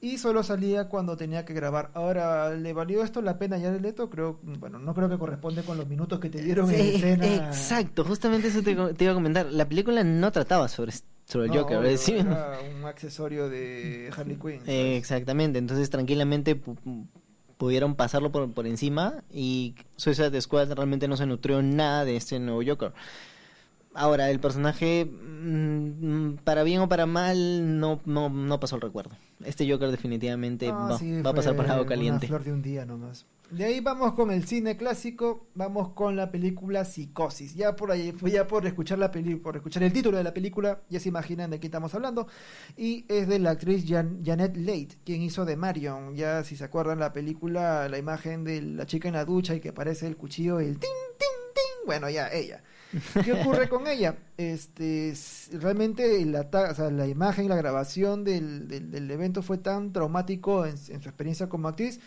Y 0.00 0.18
solo 0.18 0.42
salía 0.42 0.88
cuando 0.88 1.16
tenía 1.16 1.44
que 1.46 1.54
grabar. 1.54 1.90
Ahora, 1.94 2.50
¿le 2.54 2.72
valió 2.74 3.02
esto 3.02 3.22
la 3.22 3.38
pena 3.38 3.56
ya 3.56 3.72
de 3.72 3.80
Leto? 3.80 4.10
Creo, 4.10 4.38
bueno, 4.42 4.78
no 4.78 4.94
creo 4.94 5.08
que 5.08 5.16
corresponde 5.18 5.62
con 5.62 5.78
los 5.78 5.88
minutos 5.88 6.20
que 6.20 6.28
te 6.28 6.42
dieron 6.42 6.70
en 6.70 6.76
Sí, 6.76 6.94
escena. 6.96 7.26
Exacto, 7.48 8.04
justamente 8.04 8.48
eso 8.48 8.62
te, 8.62 8.76
te 8.94 9.04
iba 9.04 9.12
a 9.12 9.14
comentar. 9.14 9.46
La 9.46 9.66
película 9.66 10.04
no 10.04 10.30
trataba 10.32 10.68
sobre, 10.68 10.92
sobre 11.24 11.46
el 11.46 11.52
No, 11.52 11.62
Joker. 11.62 11.78
obvio, 11.78 11.88
decir, 11.88 12.18
era 12.18 12.58
un 12.78 12.84
accesorio 12.84 13.48
de 13.48 14.10
Harley 14.14 14.36
Quinn. 14.36 14.60
Eh, 14.66 14.98
exactamente, 14.98 15.58
entonces 15.58 15.88
tranquilamente 15.88 16.60
pudieron 17.58 17.94
pasarlo 17.94 18.30
por, 18.32 18.50
por 18.52 18.66
encima 18.66 19.22
y 19.32 19.74
Suicide 19.96 20.40
Squad 20.40 20.72
realmente 20.72 21.08
no 21.08 21.16
se 21.16 21.26
nutrió 21.26 21.62
nada 21.62 22.04
de 22.04 22.16
este 22.16 22.38
nuevo 22.38 22.60
Joker. 22.66 22.92
Ahora, 23.94 24.30
el 24.30 24.40
personaje, 24.40 25.06
mm, 25.06 26.34
para 26.44 26.62
bien 26.64 26.80
o 26.82 26.88
para 26.88 27.06
mal, 27.06 27.80
no, 27.80 28.00
no, 28.04 28.28
no 28.28 28.60
pasó 28.60 28.76
el 28.76 28.82
recuerdo. 28.82 29.16
Este 29.42 29.70
Joker 29.70 29.90
definitivamente 29.90 30.68
Ah, 30.68 30.88
va, 30.92 30.98
sí, 30.98 31.22
va 31.22 31.30
a 31.30 31.34
pasar 31.34 31.56
por 31.56 31.64
agua 31.64 31.80
Una 31.80 31.88
caliente. 31.88 32.26
flor 32.26 32.44
de 32.44 32.52
un 32.52 32.60
día 32.60 32.84
nomás. 32.84 33.24
De 33.50 33.64
ahí 33.64 33.78
vamos 33.78 34.14
con 34.14 34.32
el 34.32 34.44
cine 34.44 34.76
clásico, 34.76 35.46
vamos 35.54 35.90
con 35.90 36.16
la 36.16 36.32
película 36.32 36.84
Psicosis. 36.84 37.54
Ya 37.54 37.76
por 37.76 37.92
ahí, 37.92 38.12
ya 38.24 38.46
por 38.48 38.66
escuchar 38.66 38.98
la 38.98 39.12
peli, 39.12 39.36
por 39.36 39.54
escuchar 39.54 39.84
el 39.84 39.92
título 39.92 40.18
de 40.18 40.24
la 40.24 40.34
película, 40.34 40.82
ya 40.90 40.98
se 40.98 41.08
imaginan 41.08 41.50
de 41.50 41.60
quién 41.60 41.68
estamos 41.68 41.94
hablando. 41.94 42.26
Y 42.76 43.04
es 43.08 43.28
de 43.28 43.38
la 43.38 43.50
actriz 43.50 43.84
Jan- 43.86 44.22
Janet 44.24 44.56
Leigh, 44.56 44.98
quien 45.04 45.22
hizo 45.22 45.44
de 45.44 45.56
Marion. 45.56 46.16
Ya 46.16 46.42
si 46.42 46.56
se 46.56 46.64
acuerdan 46.64 46.98
la 46.98 47.12
película, 47.12 47.88
la 47.88 47.98
imagen 47.98 48.42
de 48.42 48.62
la 48.62 48.84
chica 48.84 49.06
en 49.06 49.14
la 49.14 49.24
ducha 49.24 49.54
y 49.54 49.60
que 49.60 49.68
aparece 49.68 50.08
el 50.08 50.16
cuchillo, 50.16 50.58
el 50.58 50.78
ting, 50.78 50.90
ting, 51.16 51.54
ting. 51.54 51.86
Bueno, 51.86 52.10
ya, 52.10 52.28
ella. 52.32 52.64
¿Qué 53.24 53.32
ocurre 53.32 53.68
con 53.68 53.86
ella? 53.86 54.16
Este, 54.36 55.12
realmente 55.52 56.24
la, 56.24 56.48
o 56.70 56.74
sea, 56.74 56.90
la 56.90 57.06
imagen 57.06 57.48
la 57.48 57.56
grabación 57.56 58.24
del, 58.24 58.68
del, 58.68 59.10
evento 59.10 59.42
fue 59.42 59.58
tan 59.58 59.92
traumático 59.92 60.66
en, 60.66 60.76
su 60.78 60.92
experiencia 60.92 61.48
como 61.48 61.68
actriz 61.68 62.00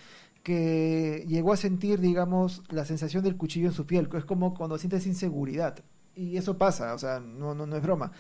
que 0.50 1.26
llegó 1.28 1.54
a 1.54 1.58
sentir, 1.58 2.00
digamos, 2.00 2.64
la 2.70 2.84
sensación 2.84 3.24
del 3.24 3.38
cuchillo 3.38 3.68
en 3.68 3.74
su 3.74 3.86
piel, 3.86 4.10
que 4.10 4.18
es 4.18 4.26
como 4.26 4.56
cuando 4.56 4.80
sientes 4.80 5.06
inseguridad. 5.06 5.76
Y 6.16 6.38
eso 6.38 6.58
pasa, 6.58 6.96
o 6.96 6.98
sea, 6.98 7.20
no, 7.20 7.54
no, 7.54 7.68
no 7.68 7.76
es 7.76 7.84
broma. 7.84 8.12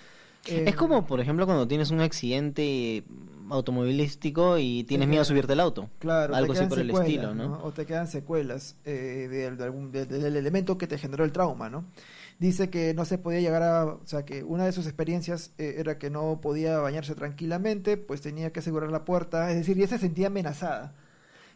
es 0.45 0.75
como, 0.75 1.07
por 1.07 1.19
ejemplo, 1.19 1.47
cuando 1.47 1.67
tienes 1.67 1.89
un 1.89 2.01
accidente 2.01 3.03
automovilístico 3.49 4.59
y 4.59 4.83
tienes 4.83 5.07
miedo 5.07 5.23
a 5.23 5.25
subirte 5.25 5.53
al 5.53 5.59
auto. 5.59 5.89
Claro, 5.97 6.35
algo 6.35 6.53
así 6.53 6.65
por 6.65 6.77
el 6.77 6.91
estilo, 6.91 7.33
¿no? 7.33 7.63
O 7.63 7.71
te 7.71 7.87
quedan 7.87 8.07
secuelas 8.07 8.75
eh, 8.85 9.27
de, 9.57 9.63
algún, 9.63 9.91
del 9.91 10.35
elemento 10.35 10.77
que 10.77 10.85
te 10.85 10.99
generó 10.99 11.25
el 11.25 11.31
trauma, 11.31 11.67
¿no? 11.71 11.85
Dice 12.37 12.69
que 12.69 12.93
no 12.93 13.05
se 13.05 13.17
podía 13.17 13.39
llegar 13.39 13.63
a, 13.63 13.85
o 13.85 14.05
sea, 14.05 14.23
que 14.23 14.43
una 14.43 14.65
de 14.65 14.71
sus 14.71 14.85
experiencias 14.85 15.51
eh, 15.57 15.77
era 15.79 15.97
que 15.97 16.11
no 16.11 16.41
podía 16.41 16.77
bañarse 16.77 17.15
tranquilamente, 17.15 17.97
pues 17.97 18.21
tenía 18.21 18.51
que 18.51 18.59
asegurar 18.59 18.91
la 18.91 19.03
puerta, 19.03 19.49
es 19.49 19.57
decir, 19.57 19.77
ya 19.77 19.87
se 19.87 19.97
sentía 19.97 20.27
amenazada. 20.27 20.93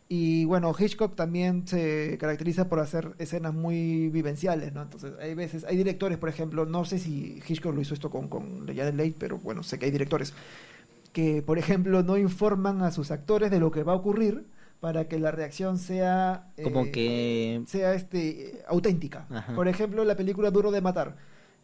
Y 0.10 0.46
bueno, 0.46 0.76
Hitchcock 0.78 1.16
también 1.16 1.68
se 1.68 2.18
caracteriza 2.20 2.68
por 2.68 2.80
hacer 2.80 3.14
escenas 3.18 3.54
muy 3.54 4.10
vivenciales, 4.10 4.74
¿no? 4.74 4.82
Entonces, 4.84 5.14
hay 5.20 5.34
veces, 5.34 5.64
hay 5.64 5.78
directores, 5.78 6.18
por 6.18 6.30
ejemplo, 6.30 6.66
no 6.66 6.86
sé 6.86 7.00
si 7.00 7.42
Hitchcock 7.48 7.74
lo 7.74 7.82
hizo 7.82 7.94
esto 7.94 8.12
con, 8.12 8.28
con 8.28 8.66
de 8.66 8.74
Late, 8.74 9.16
pero 9.18 9.38
bueno, 9.40 9.64
sé 9.64 9.80
que 9.80 9.86
hay 9.86 9.92
directores 9.92 10.34
que, 11.14 11.42
por 11.42 11.58
ejemplo, 11.58 12.04
no 12.04 12.18
informan 12.18 12.82
a 12.82 12.92
sus 12.92 13.12
actores 13.12 13.50
de 13.52 13.60
lo 13.60 13.72
que 13.72 13.84
va 13.84 13.94
a 13.94 13.96
ocurrir 13.96 14.46
para 14.82 15.08
que 15.08 15.18
la 15.18 15.32
reacción 15.32 15.78
sea 15.78 16.52
como 16.62 16.84
eh, 16.86 16.92
que 16.92 17.64
sea 17.68 17.94
este 17.94 18.64
auténtica. 18.68 19.28
Por 19.56 19.70
ejemplo, 19.70 20.04
la 20.04 20.18
película 20.18 20.52
Duro 20.52 20.72
de 20.72 20.82
matar. 20.82 21.16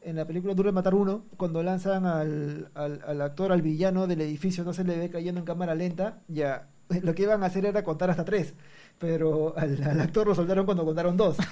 En 0.02 0.16
la 0.16 0.26
película 0.26 0.54
Duro 0.54 0.70
de 0.70 0.74
matar 0.74 0.96
uno, 0.96 1.26
cuando 1.36 1.62
lanzan 1.62 2.06
al, 2.06 2.70
al, 2.76 3.22
actor, 3.22 3.52
al 3.52 3.62
villano 3.62 4.08
del 4.08 4.22
edificio, 4.22 4.64
no 4.64 4.72
se 4.72 4.86
le 4.86 4.98
ve 4.98 5.10
cayendo 5.10 5.40
en 5.40 5.46
cámara 5.46 5.76
lenta, 5.76 6.22
ya 6.30 6.70
lo 7.04 7.16
que 7.16 7.24
iban 7.24 7.44
a 7.44 7.48
hacer 7.48 7.66
era 7.66 7.84
contar 7.84 8.10
hasta 8.10 8.26
tres, 8.26 8.54
pero 8.98 9.58
al, 9.58 9.82
al 9.84 10.02
actor 10.02 10.28
lo 10.28 10.36
soltaron 10.36 10.66
cuando 10.66 10.86
contaron 10.86 11.18
dos. 11.18 11.38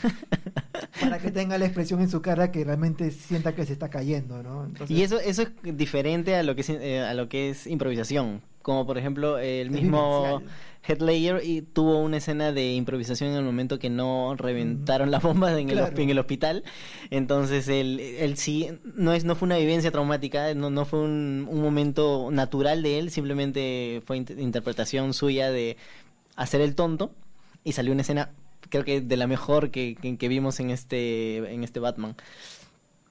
para 1.02 1.20
que 1.20 1.32
tenga 1.32 1.58
la 1.58 1.66
expresión 1.66 2.02
en 2.02 2.10
su 2.10 2.22
cara 2.22 2.52
que 2.52 2.64
realmente 2.64 3.12
sienta 3.12 3.56
que 3.56 3.66
se 3.66 3.74
está 3.74 3.90
cayendo, 3.90 4.42
¿no? 4.44 4.70
y 4.88 5.02
eso 5.02 5.20
eso 5.20 5.44
es 5.44 5.50
diferente 5.78 6.36
a 6.36 6.44
lo 6.44 6.56
que 6.56 6.62
es, 6.62 6.70
eh, 6.70 7.02
a 7.02 7.14
lo 7.14 7.30
que 7.30 7.50
es 7.50 7.68
improvisación, 7.68 8.42
como 8.68 8.86
por 8.86 8.98
ejemplo 8.98 9.40
el 9.40 9.72
mismo 9.80 10.42
Headlayer. 10.86 11.42
Y 11.42 11.62
tuvo 11.62 12.00
una 12.00 12.18
escena 12.18 12.52
de 12.52 12.74
improvisación 12.74 13.30
en 13.30 13.38
el 13.38 13.46
momento 13.46 13.80
que 13.80 13.90
no 13.90 14.36
reventaron 14.36 15.10
las 15.10 15.24
bombas 15.24 15.58
en, 15.58 15.70
el, 15.70 15.80
en 15.80 16.10
el 16.10 16.20
hospital, 16.20 16.66
entonces 17.10 17.70
él, 17.70 18.02
él 18.02 18.36
sí 18.36 18.68
no 18.84 19.14
es 19.14 19.24
no 19.24 19.36
fue 19.36 19.46
una 19.46 19.58
vivencia 19.58 19.90
traumática, 19.90 20.54
no 20.54 20.70
no 20.70 20.84
fue 20.84 21.00
un, 21.00 21.48
un 21.50 21.62
momento 21.62 22.28
natural 22.30 22.84
de 22.84 23.00
él, 23.00 23.10
simplemente 23.10 24.04
fue 24.06 24.18
interpretación 24.18 25.14
suya 25.14 25.50
de 25.50 25.78
hacer 26.36 26.60
el 26.60 26.76
tonto 26.76 27.12
y 27.64 27.72
salió 27.72 27.94
una 27.94 28.02
escena 28.02 28.32
creo 28.70 28.84
que 28.84 29.00
de 29.00 29.16
la 29.16 29.28
mejor 29.28 29.72
que, 29.72 29.96
que, 29.96 30.28
vimos 30.28 30.60
en 30.60 30.72
este, 30.72 31.38
en 31.54 31.64
este 31.64 31.80
Batman. 31.80 32.18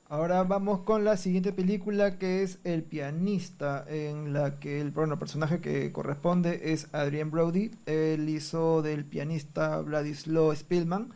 Ahora 0.09 0.45
vamos 0.45 0.81
con 0.81 1.05
la 1.05 1.17
siguiente 1.17 1.53
película 1.53 2.17
que 2.19 2.43
es 2.43 2.61
El 2.63 2.85
pianista, 2.85 3.85
en 3.89 4.33
la 4.33 4.61
que 4.61 4.81
el 4.81 4.93
bueno, 4.93 5.19
personaje 5.19 5.61
que 5.61 5.91
corresponde 5.91 6.73
es 6.73 6.89
Adrian 6.93 7.31
Brody. 7.31 7.73
Él 7.87 8.29
hizo 8.29 8.83
del 8.83 9.05
pianista 9.05 9.81
Vladislav 9.81 10.55
Spielman 10.55 11.13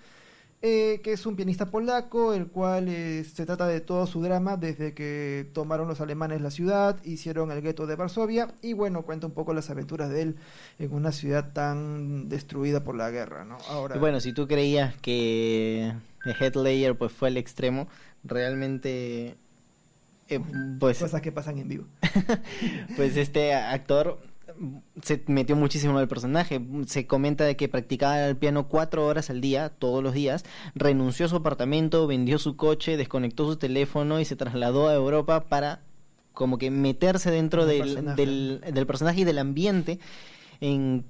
eh, 0.63 1.01
que 1.03 1.13
es 1.13 1.25
un 1.25 1.37
pianista 1.37 1.71
polaco, 1.71 2.35
el 2.35 2.49
cual 2.49 2.89
eh, 2.89 3.25
se 3.25 3.47
trata 3.47 3.67
de 3.67 3.81
todo 3.81 4.07
su 4.07 4.21
drama 4.21 4.59
desde 4.59 4.93
que 4.93 5.49
tomaron 5.55 5.89
los 5.89 6.03
alemanes 6.03 6.43
la 6.43 6.51
ciudad, 6.51 7.03
hicieron 7.03 7.51
el 7.51 7.63
gueto 7.63 7.87
de 7.87 7.97
Varsovia 7.97 8.49
y 8.61 8.75
bueno, 8.75 9.01
cuenta 9.01 9.27
un 9.27 9.33
poco 9.33 9.55
las 9.55 9.71
aventuras 9.71 10.11
de 10.11 10.21
él 10.21 10.37
en 10.79 10.93
una 10.93 11.13
ciudad 11.13 11.55
tan 11.55 12.29
destruida 12.29 12.85
por 12.85 12.95
la 12.95 13.11
guerra, 13.11 13.47
¿no? 13.47 13.57
Ahora, 13.71 13.97
bueno, 13.97 14.21
si 14.21 14.35
tú 14.35 14.47
creías 14.47 14.95
que 14.97 15.95
Headlayer 16.25 16.97
pues 16.97 17.13
fue 17.13 17.29
el 17.29 17.37
extremo, 17.37 17.89
realmente 18.25 19.37
eh, 20.29 20.41
pues 20.79 20.99
cosas 20.99 21.21
que 21.21 21.33
pasan 21.33 21.59
en 21.59 21.69
vivo. 21.69 21.87
pues 22.97 23.17
este 23.17 23.55
actor 23.55 24.21
se 25.03 25.23
metió 25.27 25.57
muchísimo 25.57 25.95
en 25.95 26.01
el 26.01 26.09
personaje. 26.09 26.61
Se 26.87 27.07
comenta 27.07 27.45
de 27.45 27.57
que 27.57 27.69
practicaba 27.69 28.27
el 28.27 28.37
piano 28.37 28.69
cuatro 28.69 29.07
horas 29.07 29.31
al 29.31 29.41
día, 29.41 29.71
todos 29.71 30.03
los 30.03 30.15
días. 30.15 30.45
Renunció 30.75 31.27
a 31.27 31.29
su 31.29 31.37
apartamento, 31.37 32.07
vendió 32.07 32.39
su 32.39 32.57
coche, 32.57 32.97
desconectó 32.97 33.47
su 33.47 33.57
teléfono 33.57 34.21
y 34.21 34.25
se 34.25 34.37
trasladó 34.37 34.89
a 34.89 34.95
Europa 34.95 35.49
para 35.49 35.81
como 36.33 36.59
que 36.59 36.71
meterse 36.71 37.31
dentro 37.31 37.67
del, 37.67 38.15
del, 38.17 38.61
del 38.73 38.87
personaje 38.87 39.21
y 39.21 39.25
del 39.25 39.39
ambiente 39.39 39.99
en 40.61 41.05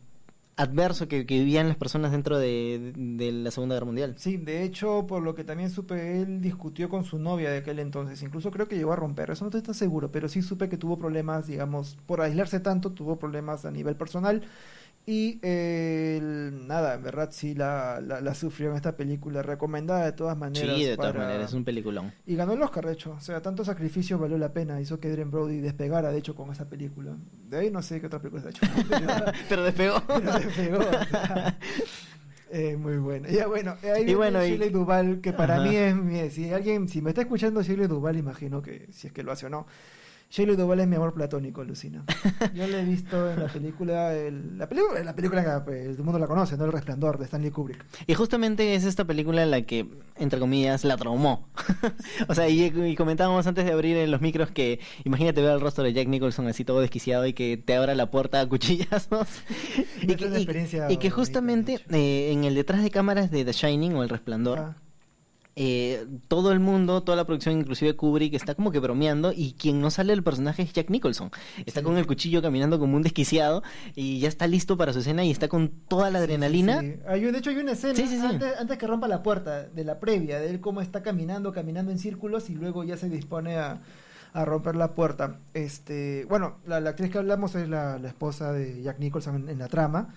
adverso 0.61 1.09
que, 1.09 1.25
vivían 1.25 1.69
las 1.69 1.77
personas 1.77 2.13
dentro 2.13 2.39
de, 2.39 2.93
la 3.33 3.51
Segunda 3.51 3.75
Guerra 3.75 3.87
Mundial. 3.87 4.15
Sí, 4.19 4.37
de 4.37 4.63
hecho, 4.63 5.07
por 5.07 5.23
lo 5.23 5.35
que 5.35 5.45
también 5.45 5.71
supe, 5.71 6.21
él 6.21 6.41
discutió 6.41 6.89
con 6.89 7.05
su 7.05 7.19
novia 7.19 7.51
de 7.51 7.59
aquel 7.59 7.79
entonces. 7.79 8.23
Incluso 8.23 8.51
creo 8.51 8.69
que 8.69 8.77
llegó 8.77 8.93
a 8.93 8.97
romper, 8.97 9.31
eso 9.31 9.45
no 9.45 9.49
estoy 9.49 9.63
tan 9.63 9.75
seguro, 9.75 10.13
pero 10.13 10.29
sí 10.29 10.43
supe 10.43 10.69
que 10.69 10.77
tuvo 10.77 10.99
problemas, 10.99 11.47
digamos, 11.47 11.97
por 12.07 12.21
aislarse 12.21 12.61
tanto, 12.61 12.93
tuvo 12.93 13.19
problemas 13.19 13.65
a 13.65 13.71
nivel 13.71 13.97
personal 13.97 14.43
y 15.07 15.41
eh, 15.43 16.21
nada, 16.23 16.95
en 16.95 17.03
verdad 17.03 17.31
sí 17.33 17.55
la, 17.55 18.01
la, 18.01 18.35
sufrió 18.35 18.71
en 18.71 18.77
esta 18.77 18.97
película, 18.97 19.43
recomendada 19.43 20.05
de 20.05 20.13
todas 20.13 20.37
maneras. 20.37 20.77
Sí, 20.77 20.85
de 20.85 20.97
todas 20.97 21.15
maneras, 21.15 21.49
es 21.49 21.55
un 21.55 21.65
peliculón. 21.65 22.13
Y 22.27 22.37
ganó 22.37 22.53
el 22.53 22.63
Oscar, 22.63 22.87
de 22.87 22.93
hecho. 22.93 23.13
O 23.13 23.21
sea, 23.21 23.41
tanto 23.41 23.65
sacrificio 23.65 24.19
valió 24.19 24.39
la 24.39 24.53
pena. 24.53 24.81
Hizo 24.81 25.01
que 25.01 25.09
Adrian 25.09 25.31
Brody 25.31 25.61
despegara, 25.61 26.13
de 26.13 26.19
hecho, 26.19 26.35
con 26.35 26.53
esa 26.53 26.69
película. 26.69 27.17
De 27.49 27.59
ahí 27.59 27.71
no 27.71 27.83
sé 27.83 28.01
qué 28.01 28.07
otra 28.07 28.21
película 28.21 28.45
ha 28.47 28.51
hecho. 28.51 28.63
Pero, 29.49 29.65
despegó. 29.65 30.01
Pero 30.07 30.33
despegó. 30.33 30.85
eh, 32.51 32.77
muy 32.77 32.99
buena. 32.99 33.31
Ya 33.31 33.47
bueno, 33.47 33.77
ahí 33.83 34.11
y 34.11 34.15
bueno, 34.15 34.45
Shirley 34.45 34.71
Duval, 34.71 35.21
que 35.21 35.33
para 35.33 35.61
mí 35.61 35.75
es, 35.77 36.35
si 36.35 36.53
alguien, 36.53 36.89
si 36.89 37.01
me 37.01 37.11
está 37.11 37.23
escuchando 37.23 37.63
Shirley 37.63 37.89
Duval, 37.89 38.17
imagino 38.17 38.63
que 38.63 38.87
si 38.93 39.09
es 39.09 39.13
que 39.13 39.23
lo 39.23 39.33
hace 39.33 39.47
o 39.47 39.51
no 39.51 39.67
Shelley 40.31 40.55
Duvall 40.55 40.79
es 40.79 40.87
mi 40.87 40.95
amor 40.95 41.13
platónico, 41.13 41.65
Lucina. 41.65 42.05
Yo 42.55 42.65
la 42.69 42.79
he 42.79 42.85
visto 42.85 43.29
en 43.29 43.41
la 43.41 43.49
película, 43.49 44.13
la 44.57 44.69
película, 44.69 45.03
la 45.03 45.15
película 45.17 45.43
que 45.43 45.65
pues, 45.65 45.83
todo 45.83 45.97
el 45.97 46.05
mundo 46.05 46.19
la 46.21 46.29
conoce, 46.29 46.57
¿no? 46.57 46.67
El 46.67 46.73
Resplandor 46.73 47.19
de 47.19 47.25
Stanley 47.25 47.51
Kubrick. 47.51 47.85
Y 48.07 48.15
justamente 48.15 48.77
es 48.77 48.85
esta 48.85 49.05
película 49.05 49.45
la 49.45 49.63
que, 49.63 49.89
entre 50.15 50.39
comillas, 50.39 50.85
la 50.85 50.97
traumó. 50.97 51.49
o 52.29 52.35
sea, 52.37 52.49
y, 52.49 52.95
comentábamos 52.95 53.49
antes 53.49 53.65
de 53.65 53.73
abrir 53.73 53.97
en 53.97 54.13
los 54.13 54.21
micros 54.21 54.53
que, 54.53 54.79
imagínate 55.03 55.43
ver 55.43 55.51
el 55.51 55.61
rostro 55.61 55.83
de 55.83 55.93
Jack 55.93 56.07
Nicholson 56.07 56.47
así 56.47 56.65
todo 56.65 56.81
desquiciado 56.81 57.27
y 57.27 57.33
que 57.33 57.57
te 57.57 57.75
abra 57.75 57.97
la 57.97 58.13
puerta 58.13 58.41
a 58.41 58.49
cuchillazos. 58.49 59.27
y, 60.03 60.15
que, 60.15 60.65
y, 60.91 60.97
que 60.99 61.11
justamente 61.11 61.81
eh, 61.91 62.31
en 62.31 62.45
el 62.45 62.55
detrás 62.55 62.85
de 62.85 62.91
cámaras 62.91 63.33
de 63.33 63.45
The 63.45 63.53
Shining 63.53 63.95
o 63.97 64.05
El 64.05 64.09
Resplandor. 64.09 64.61
Ah 64.61 64.77
eh, 65.63 66.07
todo 66.27 66.53
el 66.53 66.59
mundo, 66.59 67.03
toda 67.03 67.17
la 67.17 67.27
producción, 67.27 67.59
inclusive 67.59 67.95
Kubrick, 67.95 68.33
está 68.33 68.55
como 68.55 68.73
que 68.73 68.79
bromeando 68.79 69.31
y 69.37 69.53
quien 69.53 69.79
no 69.83 69.91
sale 69.91 70.15
del 70.15 70.23
personaje 70.23 70.63
es 70.63 70.73
Jack 70.73 70.89
Nicholson. 70.89 71.31
Está 71.67 71.83
con 71.83 71.99
el 71.99 72.07
cuchillo 72.07 72.41
caminando 72.41 72.79
como 72.79 72.97
un 72.97 73.03
desquiciado 73.03 73.63
y 73.95 74.21
ya 74.21 74.29
está 74.29 74.47
listo 74.47 74.79
para 74.79 74.95
su 74.95 75.01
escena 75.01 75.23
y 75.23 75.31
está 75.31 75.49
con 75.49 75.69
toda 75.69 76.09
la 76.09 76.21
adrenalina. 76.21 76.81
Hay, 77.07 77.21
de 77.21 77.39
hecho 77.39 77.51
hay 77.51 77.57
una 77.57 77.73
escena 77.73 77.93
antes, 78.59 78.79
que 78.79 78.87
rompa 78.87 79.07
la 79.07 79.23
puerta 79.23 79.65
de 79.65 79.85
la 79.85 80.01
previa, 80.01 80.41
de 80.41 80.49
él 80.49 80.61
cómo 80.61 80.81
está 80.81 81.03
caminando, 81.03 81.53
caminando 81.53 81.93
en 81.93 81.99
círculos 81.99 82.49
y 82.49 82.55
luego 82.55 82.83
ya 82.83 82.97
se 82.97 83.11
dispone 83.11 83.59
a, 83.59 83.83
romper 84.33 84.77
la 84.77 84.95
puerta. 84.95 85.41
Este, 85.53 86.25
bueno, 86.25 86.57
la, 86.67 86.77
actriz 86.79 87.11
que 87.11 87.19
hablamos 87.19 87.55
es 87.55 87.69
la, 87.69 88.01
esposa 88.07 88.51
de 88.55 88.81
Jack 88.81 88.99
Nicholson 88.99 89.47
en, 89.51 89.59
la 89.59 89.69
trama. 89.69 90.15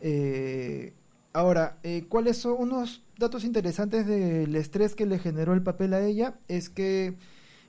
Eh, 0.00 0.94
ahora, 1.38 1.78
eh, 1.82 2.06
¿cuáles 2.08 2.38
son 2.38 2.56
unos 2.58 3.02
datos 3.16 3.44
interesantes 3.44 4.06
del 4.06 4.54
estrés 4.56 4.94
que 4.94 5.06
le 5.06 5.18
generó 5.18 5.54
el 5.54 5.62
papel 5.62 5.94
a 5.94 6.00
ella 6.00 6.34
es 6.48 6.68
que 6.68 7.16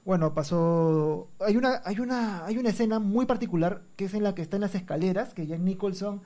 bueno, 0.05 0.33
pasó 0.33 1.29
hay 1.39 1.55
una 1.55 1.81
hay 1.85 1.99
una 1.99 2.45
hay 2.45 2.57
una 2.57 2.69
escena 2.69 2.99
muy 2.99 3.25
particular 3.27 3.83
que 3.95 4.05
es 4.05 4.13
en 4.15 4.23
la 4.23 4.33
que 4.33 4.41
está 4.41 4.57
en 4.57 4.61
las 4.61 4.73
escaleras, 4.73 5.33
que 5.33 5.45
Jack 5.45 5.59
Nicholson 5.59 6.21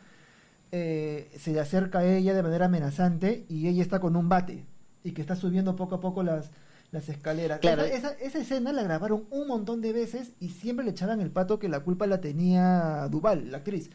eh, 0.71 1.29
se 1.37 1.59
acerca 1.59 1.99
a 1.99 2.05
ella 2.05 2.33
de 2.33 2.43
manera 2.43 2.67
amenazante 2.67 3.45
y 3.49 3.67
ella 3.67 3.81
está 3.81 3.99
con 3.99 4.15
un 4.15 4.29
bate 4.29 4.65
y 5.03 5.11
que 5.11 5.21
está 5.21 5.35
subiendo 5.35 5.75
poco 5.75 5.95
a 5.95 5.99
poco 5.99 6.23
las 6.23 6.51
las 6.91 7.09
escaleras. 7.09 7.59
Claro. 7.59 7.83
Esa, 7.83 8.11
esa, 8.21 8.37
escena 8.37 8.71
la 8.71 8.83
grabaron 8.83 9.25
un 9.31 9.47
montón 9.47 9.81
de 9.81 9.91
veces 9.91 10.31
y 10.39 10.49
siempre 10.49 10.85
le 10.85 10.91
echaban 10.91 11.21
el 11.21 11.31
pato 11.31 11.57
que 11.57 11.67
la 11.67 11.79
culpa 11.79 12.05
la 12.05 12.21
tenía 12.21 13.07
Duval, 13.09 13.51
la 13.51 13.57
actriz. 13.57 13.89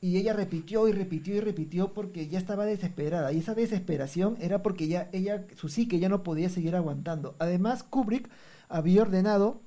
Y 0.00 0.18
ella 0.18 0.34
repitió 0.34 0.88
y 0.88 0.92
repitió 0.92 1.34
y 1.34 1.40
repitió 1.40 1.92
porque 1.92 2.28
ya 2.28 2.38
estaba 2.38 2.66
desesperada. 2.66 3.32
Y 3.32 3.38
esa 3.38 3.54
desesperación 3.54 4.36
era 4.40 4.62
porque 4.62 4.88
ya 4.88 5.08
ella, 5.12 5.46
su 5.56 5.68
psique 5.68 5.98
ya 5.98 6.08
no 6.08 6.22
podía 6.22 6.48
seguir 6.48 6.76
aguantando. 6.76 7.34
Además, 7.38 7.82
Kubrick 7.82 8.28
había 8.68 9.02
ordenado 9.02 9.62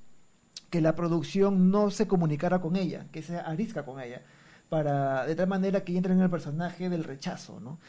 que 0.69 0.81
la 0.81 0.95
producción 0.95 1.71
no 1.71 1.89
se 1.89 2.07
comunicara 2.07 2.61
con 2.61 2.75
ella, 2.75 3.07
que 3.11 3.23
se 3.23 3.37
arisca 3.37 3.85
con 3.85 3.99
ella, 3.99 4.21
para 4.69 5.25
de 5.25 5.35
tal 5.35 5.47
manera 5.47 5.83
que 5.83 5.91
ella 5.93 5.99
entre 5.99 6.13
en 6.13 6.21
el 6.21 6.29
personaje 6.29 6.89
del 6.89 7.03
rechazo, 7.03 7.59
¿no? 7.59 7.79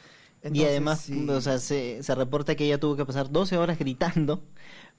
y 0.42 0.64
además, 0.64 1.11
o 1.28 1.40
sea, 1.42 1.59
se, 1.59 2.02
se 2.02 2.14
reporta 2.14 2.54
que 2.54 2.64
ella 2.64 2.80
tuvo 2.80 2.97
que 2.97 3.04
pasar 3.04 3.30
12 3.30 3.59
horas 3.59 3.78
gritando 3.78 4.42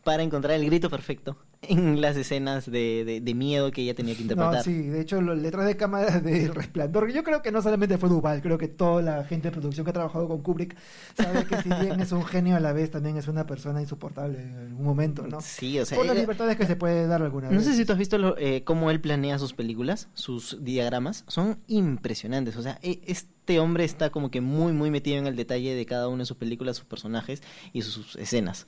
para 0.03 0.23
encontrar 0.23 0.55
el 0.59 0.65
grito 0.65 0.89
perfecto 0.89 1.37
en 1.63 2.01
las 2.01 2.17
escenas 2.17 2.65
de, 2.65 3.05
de, 3.05 3.21
de 3.21 3.33
miedo 3.35 3.69
que 3.71 3.83
ella 3.83 3.93
tenía 3.93 4.15
que 4.15 4.23
interpretar. 4.23 4.55
No, 4.55 4.63
sí, 4.63 4.73
de 4.81 4.99
hecho, 4.99 5.21
los 5.21 5.37
letras 5.37 5.67
de 5.67 5.77
cámara 5.77 6.19
del 6.19 6.55
resplandor, 6.55 7.11
yo 7.11 7.23
creo 7.23 7.43
que 7.43 7.51
no 7.51 7.61
solamente 7.61 7.99
fue 7.99 8.09
Duval, 8.09 8.41
creo 8.41 8.57
que 8.57 8.67
toda 8.67 9.03
la 9.03 9.23
gente 9.25 9.49
de 9.49 9.51
producción 9.51 9.83
que 9.85 9.91
ha 9.91 9.93
trabajado 9.93 10.27
con 10.27 10.41
Kubrick 10.41 10.75
sabe 11.15 11.45
que 11.45 11.61
si 11.61 11.69
bien 11.69 11.99
es 11.99 12.11
un 12.13 12.25
genio 12.25 12.55
a 12.55 12.59
la 12.59 12.73
vez, 12.73 12.89
también 12.89 13.15
es 13.17 13.27
una 13.27 13.45
persona 13.45 13.79
insoportable 13.79 14.41
en 14.41 14.55
algún 14.57 14.83
momento, 14.83 15.27
¿no? 15.27 15.39
Sí, 15.39 15.77
o 15.79 15.85
sea, 15.85 15.97
Por 15.97 16.07
las 16.07 16.15
libertades 16.15 16.57
que 16.57 16.65
se 16.65 16.75
puede 16.75 17.05
dar 17.05 17.21
alguna 17.21 17.51
No 17.51 17.57
vez. 17.57 17.65
sé 17.65 17.75
si 17.75 17.85
tú 17.85 17.91
has 17.93 17.99
visto 17.99 18.17
lo- 18.17 18.35
eh, 18.39 18.63
cómo 18.63 18.89
él 18.89 18.99
planea 18.99 19.37
sus 19.37 19.53
películas, 19.53 20.07
sus 20.15 20.57
diagramas, 20.63 21.25
son 21.27 21.59
impresionantes. 21.67 22.55
O 22.57 22.63
sea, 22.63 22.79
e- 22.81 23.01
este 23.05 23.59
hombre 23.59 23.83
está 23.83 24.09
como 24.09 24.31
que 24.31 24.41
muy, 24.41 24.73
muy 24.73 24.89
metido 24.89 25.19
en 25.19 25.27
el 25.27 25.35
detalle 25.35 25.75
de 25.75 25.85
cada 25.85 26.07
una 26.07 26.23
de 26.23 26.25
sus 26.25 26.37
películas, 26.37 26.77
sus 26.77 26.85
personajes 26.87 27.43
y 27.71 27.83
sus 27.83 28.15
escenas. 28.15 28.65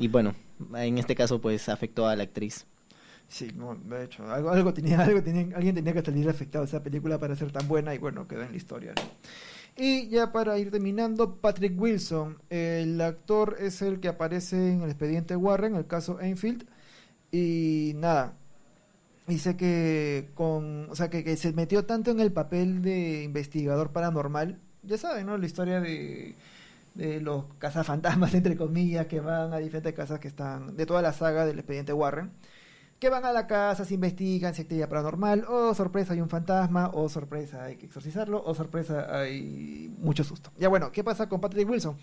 Y 0.00 0.08
bueno, 0.08 0.34
en 0.74 0.96
este 0.96 1.14
caso, 1.14 1.42
pues 1.42 1.68
afectó 1.68 2.06
a 2.06 2.16
la 2.16 2.22
actriz. 2.22 2.66
Sí, 3.28 3.52
no, 3.54 3.74
de 3.74 4.04
hecho, 4.04 4.26
algo, 4.32 4.50
algo 4.50 4.72
tenía, 4.72 4.98
algo 5.04 5.22
tenía, 5.22 5.54
alguien 5.54 5.74
tenía 5.74 5.92
que 5.92 6.02
salir 6.02 6.26
afectado 6.28 6.64
de 6.64 6.68
esa 6.70 6.82
película 6.82 7.18
para 7.18 7.36
ser 7.36 7.52
tan 7.52 7.68
buena 7.68 7.94
y 7.94 7.98
bueno, 7.98 8.26
quedó 8.26 8.42
en 8.42 8.50
la 8.50 8.56
historia. 8.56 8.94
¿no? 8.96 9.02
Y 9.76 10.08
ya 10.08 10.32
para 10.32 10.58
ir 10.58 10.70
terminando, 10.70 11.36
Patrick 11.36 11.78
Wilson, 11.78 12.38
el 12.48 12.98
actor 13.02 13.58
es 13.60 13.82
el 13.82 14.00
que 14.00 14.08
aparece 14.08 14.72
en 14.72 14.80
el 14.80 14.88
expediente 14.88 15.36
Warren, 15.36 15.76
el 15.76 15.86
caso 15.86 16.18
Enfield, 16.18 16.66
y 17.30 17.92
nada, 17.96 18.32
dice 19.26 19.54
que 19.56 20.30
con, 20.34 20.88
o 20.88 20.96
sea, 20.96 21.10
que, 21.10 21.22
que 21.22 21.36
se 21.36 21.52
metió 21.52 21.84
tanto 21.84 22.10
en 22.10 22.20
el 22.20 22.32
papel 22.32 22.80
de 22.80 23.22
investigador 23.22 23.92
paranormal, 23.92 24.58
ya 24.82 24.96
saben, 24.96 25.26
¿no? 25.26 25.36
La 25.36 25.44
historia 25.44 25.78
de 25.78 26.34
los 27.00 27.44
cazafantasmas, 27.58 28.34
entre 28.34 28.56
comillas, 28.56 29.06
que 29.06 29.20
van 29.20 29.52
a 29.52 29.58
diferentes 29.58 29.94
casas 29.94 30.20
que 30.20 30.28
están, 30.28 30.76
de 30.76 30.86
toda 30.86 31.02
la 31.02 31.12
saga 31.12 31.46
del 31.46 31.58
expediente 31.58 31.92
Warren, 31.92 32.30
que 33.00 33.08
van 33.08 33.24
a 33.24 33.32
la 33.32 33.46
casa, 33.46 33.86
se 33.86 33.94
investigan 33.94 34.54
si 34.54 34.62
actividad 34.62 34.88
paranormal, 34.88 35.46
o 35.48 35.74
sorpresa 35.74 36.12
hay 36.12 36.20
un 36.20 36.28
fantasma, 36.28 36.90
o 36.92 37.08
sorpresa 37.08 37.64
hay 37.64 37.76
que 37.76 37.86
exorcizarlo, 37.86 38.42
o 38.44 38.54
sorpresa 38.54 39.18
hay 39.18 39.90
mucho 39.98 40.22
susto. 40.22 40.52
Ya 40.58 40.68
bueno, 40.68 40.92
¿qué 40.92 41.02
pasa 41.02 41.26
con 41.26 41.40
Patrick 41.40 41.68
Wilson? 41.68 41.96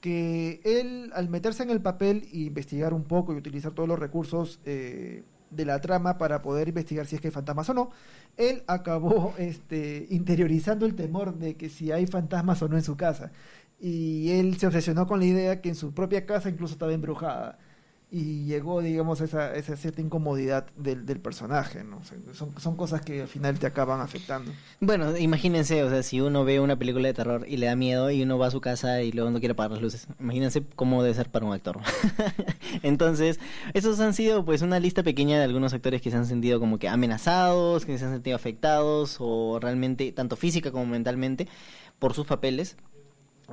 Que 0.00 0.62
él, 0.64 1.12
al 1.14 1.28
meterse 1.28 1.62
en 1.62 1.70
el 1.70 1.82
papel 1.82 2.28
e 2.32 2.38
investigar 2.38 2.94
un 2.94 3.04
poco 3.04 3.34
y 3.34 3.36
utilizar 3.36 3.72
todos 3.72 3.88
los 3.88 3.98
recursos 3.98 4.58
eh, 4.64 5.22
de 5.50 5.64
la 5.66 5.80
trama 5.82 6.16
para 6.16 6.40
poder 6.40 6.68
investigar 6.68 7.06
si 7.06 7.16
es 7.16 7.20
que 7.20 7.28
hay 7.28 7.32
fantasmas 7.32 7.68
o 7.68 7.74
no, 7.74 7.90
él 8.38 8.62
acabó 8.66 9.34
este, 9.38 10.06
interiorizando 10.08 10.86
el 10.86 10.94
temor 10.94 11.34
de 11.34 11.56
que 11.56 11.68
si 11.68 11.92
hay 11.92 12.06
fantasmas 12.06 12.62
o 12.62 12.68
no 12.68 12.76
en 12.76 12.84
su 12.84 12.96
casa. 12.96 13.32
Y 13.80 14.30
él 14.32 14.58
se 14.58 14.66
obsesionó 14.66 15.06
con 15.06 15.20
la 15.20 15.26
idea 15.26 15.60
que 15.60 15.68
en 15.68 15.74
su 15.74 15.92
propia 15.92 16.26
casa 16.26 16.48
incluso 16.48 16.74
estaba 16.74 16.92
embrujada. 16.92 17.58
Y 18.10 18.46
llegó, 18.46 18.80
digamos, 18.80 19.20
esa, 19.20 19.54
esa 19.54 19.76
cierta 19.76 20.00
incomodidad 20.00 20.66
del, 20.76 21.20
personaje, 21.20 21.84
¿no? 21.84 22.00
Son, 22.32 22.58
son 22.58 22.74
cosas 22.74 23.02
que 23.02 23.20
al 23.20 23.28
final 23.28 23.58
te 23.58 23.66
acaban 23.66 24.00
afectando. 24.00 24.50
Bueno, 24.80 25.14
imagínense, 25.18 25.84
o 25.84 25.90
sea, 25.90 26.02
si 26.02 26.22
uno 26.22 26.42
ve 26.42 26.58
una 26.58 26.78
película 26.78 27.06
de 27.06 27.12
terror 27.12 27.44
y 27.46 27.58
le 27.58 27.66
da 27.66 27.76
miedo 27.76 28.10
y 28.10 28.22
uno 28.22 28.38
va 28.38 28.46
a 28.46 28.50
su 28.50 28.62
casa 28.62 29.02
y 29.02 29.12
luego 29.12 29.30
no 29.30 29.40
quiere 29.40 29.52
apagar 29.52 29.72
las 29.72 29.82
luces, 29.82 30.08
imagínense 30.18 30.64
cómo 30.74 31.02
debe 31.02 31.14
ser 31.14 31.30
para 31.30 31.44
un 31.44 31.52
actor. 31.52 31.80
Entonces, 32.82 33.40
esos 33.74 34.00
han 34.00 34.14
sido 34.14 34.42
pues 34.42 34.62
una 34.62 34.80
lista 34.80 35.02
pequeña 35.02 35.36
de 35.36 35.44
algunos 35.44 35.74
actores 35.74 36.00
que 36.00 36.10
se 36.10 36.16
han 36.16 36.24
sentido 36.24 36.60
como 36.60 36.78
que 36.78 36.88
amenazados, 36.88 37.84
que 37.84 37.98
se 37.98 38.06
han 38.06 38.12
sentido 38.12 38.36
afectados 38.36 39.18
o 39.20 39.58
realmente, 39.60 40.12
tanto 40.12 40.36
física 40.36 40.72
como 40.72 40.86
mentalmente, 40.86 41.46
por 41.98 42.14
sus 42.14 42.26
papeles. 42.26 42.78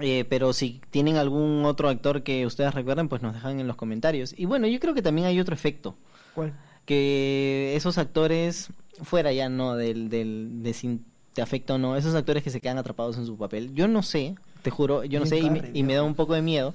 Eh, 0.01 0.25
pero 0.29 0.51
si 0.53 0.81
tienen 0.91 1.15
algún 1.17 1.63
otro 1.65 1.88
actor 1.89 2.21
que 2.23 2.45
ustedes 2.45 2.73
recuerden, 2.73 3.08
pues 3.08 3.21
nos 3.21 3.34
dejan 3.34 3.60
en 3.60 3.67
los 3.67 3.75
comentarios. 3.77 4.34
Y 4.38 4.45
bueno, 4.45 4.67
yo 4.67 4.79
creo 4.79 4.93
que 4.93 5.01
también 5.01 5.27
hay 5.27 5.39
otro 5.39 5.53
efecto 5.55 5.95
¿Cuál? 6.34 6.53
que 6.86 7.73
esos 7.75 7.97
actores, 7.97 8.69
fuera 9.03 9.31
ya 9.34 9.49
no 9.49 9.75
del, 9.75 10.10
del 10.10 10.63
de 10.63 10.73
si 10.73 10.99
te 11.34 11.41
afecta 11.41 11.75
o 11.75 11.77
no, 11.77 11.95
esos 11.97 12.15
actores 12.15 12.43
que 12.43 12.49
se 12.49 12.62
quedan 12.62 12.77
atrapados 12.77 13.17
en 13.17 13.25
su 13.25 13.38
papel, 13.38 13.73
yo 13.73 13.88
no 13.88 14.03
sé, 14.03 14.36
te 14.62 14.69
juro, 14.69 15.03
yo 15.03 15.19
no 15.19 15.25
sé 15.25 15.39
y 15.39 15.49
me, 15.49 15.71
y 15.73 15.84
me 15.84 15.95
da 15.95 16.03
un 16.03 16.15
poco 16.15 16.34
de 16.34 16.41
miedo 16.41 16.73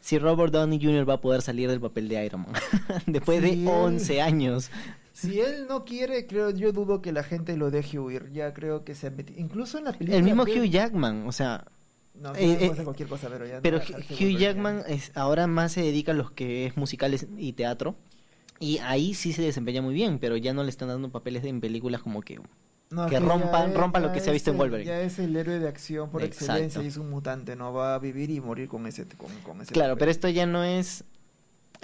si 0.00 0.18
Robert 0.18 0.52
Downey 0.52 0.80
Jr. 0.82 1.08
va 1.08 1.14
a 1.14 1.20
poder 1.20 1.42
salir 1.42 1.68
del 1.70 1.80
papel 1.80 2.08
de 2.08 2.24
Iron 2.26 2.42
Man 2.42 2.52
después 3.06 3.40
Sí, 3.40 3.46
de 3.46 3.52
él- 3.54 3.68
11 3.68 4.20
años. 4.22 4.70
Si 5.12 5.38
él 5.40 5.66
no 5.68 5.84
quiere, 5.84 6.26
creo, 6.26 6.50
yo 6.50 6.72
dudo 6.72 7.02
que 7.02 7.12
la 7.12 7.22
gente 7.22 7.56
lo 7.56 7.70
deje 7.70 7.98
huir. 8.00 8.30
Ya 8.32 8.52
creo 8.54 8.82
que 8.82 8.94
se 8.96 9.06
ha 9.08 9.10
metido. 9.10 9.38
Incluso 9.38 9.78
en 9.78 9.84
la 9.84 9.92
película. 9.92 10.16
El 10.16 10.24
mismo 10.24 10.42
Hugh 10.44 10.64
Jackman, 10.68 11.26
o 11.28 11.32
sea, 11.32 11.64
No, 12.14 12.30
eh, 12.30 12.32
puede 12.34 12.66
eh, 12.66 12.74
ser 12.74 12.84
cualquier 12.84 13.08
cosa, 13.08 13.28
pero 13.30 13.46
ya. 13.46 13.60
pero 13.62 13.78
Hugh. 13.78 14.38
Jackman 14.38 14.82
es, 14.86 15.12
ahora 15.14 15.46
más 15.46 15.72
se 15.72 15.82
dedica 15.82 16.12
a 16.12 16.14
los 16.14 16.30
que 16.30 16.66
es 16.66 16.76
musicales 16.76 17.26
y 17.36 17.52
teatro. 17.54 17.96
Y 18.60 18.78
ahí 18.78 19.14
sí 19.14 19.32
se 19.32 19.42
desempeña 19.42 19.82
muy 19.82 19.92
bien, 19.94 20.18
pero 20.20 20.36
ya 20.36 20.52
no 20.54 20.62
le 20.62 20.70
están 20.70 20.88
dando 20.88 21.10
papeles 21.10 21.42
en 21.44 21.60
películas 21.60 22.00
como 22.00 22.20
que 22.22 22.38
No, 22.90 23.06
que 23.06 23.16
es- 23.16 23.22
lo 23.22 24.12
que 24.12 24.20
se 24.20 24.30
ha 24.30 24.32
visto 24.32 24.50
en 24.52 24.58
Wolverine. 24.58 24.88
Ya 24.88 25.00
es 25.00 25.18
el 25.18 25.34
héroe 25.34 25.58
de 25.58 25.66
acción 25.66 26.10
por 26.10 26.22
Exacto. 26.22 26.44
excelencia 26.52 26.82
y 26.82 26.86
es 26.86 26.96
un 26.96 27.10
mutante, 27.10 27.56
no 27.56 27.72
va 27.72 27.94
a 27.94 27.98
vivir 27.98 28.30
y 28.30 28.40
morir 28.40 28.68
con 28.68 28.86
ese 28.86 29.04
con, 29.16 29.30
con 29.42 29.60
ese 29.62 29.72
Claro, 29.72 29.94
papel. 29.94 29.98
pero 30.00 30.10
esto 30.12 30.28
ya 30.28 30.46
no 30.46 30.62
es. 30.62 31.02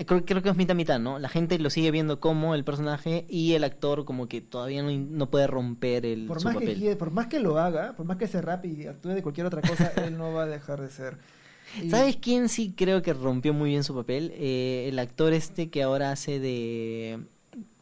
Creo, 0.07 0.25
creo 0.25 0.43
que 0.43 0.49
es 0.49 0.57
mitad 0.57 0.77
mitad, 0.77 1.01
¿no? 1.01 1.19
La 1.19 1.29
gente 1.29 1.59
lo 1.59 1.71
sigue 1.71 1.91
viendo 1.91 2.21
como 2.21 2.55
el 2.55 2.63
personaje 2.65 3.27
y 3.29 3.55
el 3.55 3.65
actor 3.65 4.05
como 4.05 4.29
que 4.29 4.41
todavía 4.41 4.83
no, 4.83 4.91
no 4.93 5.29
puede 5.29 5.49
romper 5.49 6.07
el, 6.07 6.27
por 6.27 6.39
su 6.41 6.47
más 6.47 6.57
que 6.57 6.67
papel. 6.67 6.97
por 6.97 7.11
más 7.11 7.27
que 7.27 7.41
lo 7.41 7.59
haga, 7.59 7.95
por 7.97 8.07
más 8.07 8.17
que 8.17 8.29
se 8.29 8.41
rape 8.41 8.69
y 8.69 8.87
actúe 8.87 9.09
de 9.11 9.23
cualquier 9.23 9.47
otra 9.47 9.61
cosa, 9.61 9.93
él 10.05 10.17
no 10.17 10.33
va 10.33 10.45
a 10.45 10.47
dejar 10.47 10.81
de 10.81 10.91
ser. 10.91 11.19
Y- 11.83 11.91
¿Sabes 11.91 12.17
quién 12.17 12.49
sí 12.49 12.73
creo 12.75 13.03
que 13.03 13.13
rompió 13.13 13.53
muy 13.53 13.71
bien 13.71 13.85
su 13.85 13.95
papel? 13.95 14.33
Eh, 14.37 14.87
el 14.89 14.99
actor 14.99 15.33
este 15.35 15.69
que 15.69 15.83
ahora 15.83 16.13
hace 16.13 16.41
de, 16.41 17.19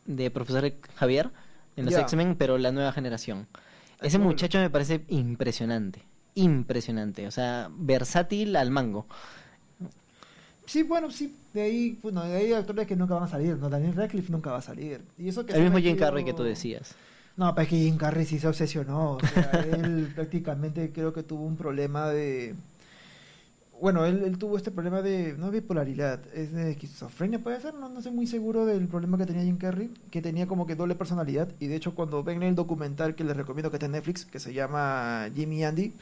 de 0.07 0.31
profesor 0.33 0.72
Javier 0.96 1.31
en 1.76 1.85
los. 1.85 1.94
X-Men, 1.94 2.35
pero 2.37 2.59
la 2.59 2.72
nueva 2.72 2.90
generación. 2.92 3.46
Ese 4.02 4.18
muchacho 4.18 4.59
me 4.59 4.70
parece 4.70 5.05
impresionante. 5.09 6.02
Impresionante. 6.35 7.26
O 7.26 7.31
sea, 7.31 7.68
versátil 7.72 8.57
al 8.57 8.70
mango. 8.70 9.07
Sí, 10.66 10.83
bueno, 10.83 11.11
sí, 11.12 11.35
de 11.55 11.62
ahí, 11.62 11.98
bueno, 12.02 12.24
de 12.24 12.37
ahí 12.37 12.46
hay 12.46 12.52
actores 12.55 12.87
que 12.87 12.96
nunca 12.96 13.14
van 13.14 13.22
a 13.22 13.29
salir, 13.29 13.57
¿no? 13.57 13.70
Daniel 13.70 13.94
Radcliffe 13.94 14.33
nunca 14.33 14.50
va 14.50 14.59
a 14.59 14.62
salir. 14.62 15.00
Y 15.16 15.29
eso 15.29 15.46
que 15.46 15.55
El 15.55 15.62
mismo 15.62 15.79
Jim 15.79 15.96
Carrey 15.96 16.24
que 16.24 16.35
tú 16.35 16.42
decías. 16.42 16.94
No, 17.37 17.55
pero 17.55 17.62
es 17.62 17.68
que 17.68 17.76
Jim 17.76 17.96
Carrey 17.96 18.26
sí 18.26 18.38
se 18.38 18.48
obsesionó. 18.48 19.12
O 19.12 19.20
sea, 19.20 19.50
él 19.72 20.11
prácticamente 20.14 20.90
creo 20.92 21.12
que 21.12 21.22
tuvo 21.22 21.44
un 21.44 21.57
problema 21.57 22.09
de. 22.09 22.55
Bueno, 23.81 24.07
él, 24.07 24.22
él 24.24 24.38
tuvo 24.38 24.57
este 24.57 24.72
problema 24.72 25.02
de. 25.02 25.35
No 25.38 25.52
bipolaridad, 25.52 26.20
es 26.35 26.52
de 26.52 26.72
esquizofrenia, 26.72 27.38
puede 27.38 27.61
ser. 27.61 27.74
No, 27.74 27.88
no 27.88 27.98
estoy 27.98 28.12
muy 28.12 28.26
seguro 28.26 28.66
del 28.66 28.88
problema 28.88 29.18
que 29.18 29.26
tenía 29.26 29.44
Jim 29.44 29.59
Carrey, 29.59 29.92
que 30.11 30.20
tenía 30.20 30.48
como 30.48 30.66
que 30.66 30.74
doble 30.74 30.96
personalidad. 30.96 31.48
Y 31.61 31.68
de 31.68 31.76
hecho, 31.76 31.94
cuando 31.94 32.24
ven 32.24 32.42
el 32.42 32.57
documental 32.57 33.14
que 33.14 33.22
les 33.22 33.37
recomiendo 33.37 33.70
que 33.70 33.76
está 33.76 33.87
en 33.87 33.92
Netflix, 33.92 34.24
que 34.24 34.40
se 34.40 34.52
llama 34.52 35.29
Jimmy 35.35 35.62
Andy, 35.62 35.92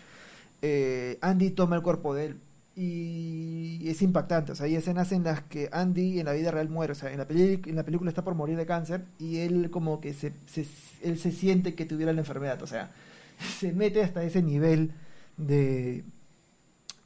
eh, 0.62 1.18
Andy 1.20 1.50
toma 1.50 1.76
el 1.76 1.82
cuerpo 1.82 2.14
de 2.14 2.26
él. 2.26 2.36
Y 2.76 3.88
es 3.88 4.02
impactante, 4.02 4.50
o 4.52 4.54
sea, 4.56 4.66
hay 4.66 4.74
escenas 4.74 5.12
en 5.12 5.22
las 5.24 5.42
que 5.42 5.68
Andy 5.72 6.18
en 6.18 6.26
la 6.26 6.32
vida 6.32 6.50
real 6.50 6.68
muere, 6.68 6.92
o 6.92 6.96
sea, 6.96 7.12
en 7.12 7.18
la, 7.18 7.28
peli- 7.28 7.62
en 7.66 7.76
la 7.76 7.84
película 7.84 8.10
está 8.10 8.24
por 8.24 8.34
morir 8.34 8.56
de 8.56 8.66
cáncer 8.66 9.04
y 9.18 9.38
él 9.38 9.70
como 9.70 10.00
que 10.00 10.12
se, 10.12 10.32
se- 10.46 10.66
él 11.02 11.16
se 11.18 11.30
siente 11.30 11.74
que 11.76 11.84
tuviera 11.86 12.12
la 12.12 12.20
enfermedad, 12.20 12.60
o 12.62 12.66
sea, 12.66 12.90
se 13.60 13.72
mete 13.72 14.02
hasta 14.02 14.24
ese 14.24 14.42
nivel 14.42 14.90
de, 15.36 16.04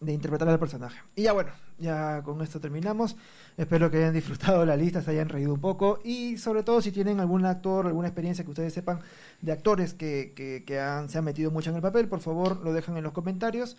de 0.01 0.13
interpretar 0.13 0.49
al 0.49 0.59
personaje. 0.59 1.01
Y 1.17 1.23
ya 1.25 1.33
bueno, 1.33 1.51
ya 1.79 2.23
con 2.25 2.41
esto 2.43 2.61
terminamos. 2.61 3.17
Espero 3.59 3.91
que 3.91 3.97
hayan 3.97 4.15
disfrutado 4.15 4.65
la 4.65 4.77
lista, 4.77 5.03
se 5.03 5.11
hayan 5.11 5.29
reído 5.29 5.53
un 5.53 5.61
poco 5.61 6.01
y 6.05 6.39
sobre 6.39 6.63
todo 6.63 6.81
si 6.81 6.93
tienen 6.93 7.19
algún 7.19 7.45
actor, 7.45 7.87
alguna 7.87 8.07
experiencia 8.07 8.45
que 8.45 8.51
ustedes 8.51 8.73
sepan 8.73 9.01
de 9.43 9.51
actores 9.51 9.95
que, 9.95 10.33
que, 10.35 10.63
que 10.65 10.79
han, 10.79 11.09
se 11.09 11.19
han 11.19 11.25
metido 11.25 11.51
mucho 11.51 11.71
en 11.71 11.77
el 11.77 11.83
papel, 11.83 12.07
por 12.07 12.21
favor 12.21 12.61
lo 12.63 12.73
dejan 12.73 12.97
en 12.97 13.03
los 13.03 13.13
comentarios 13.13 13.77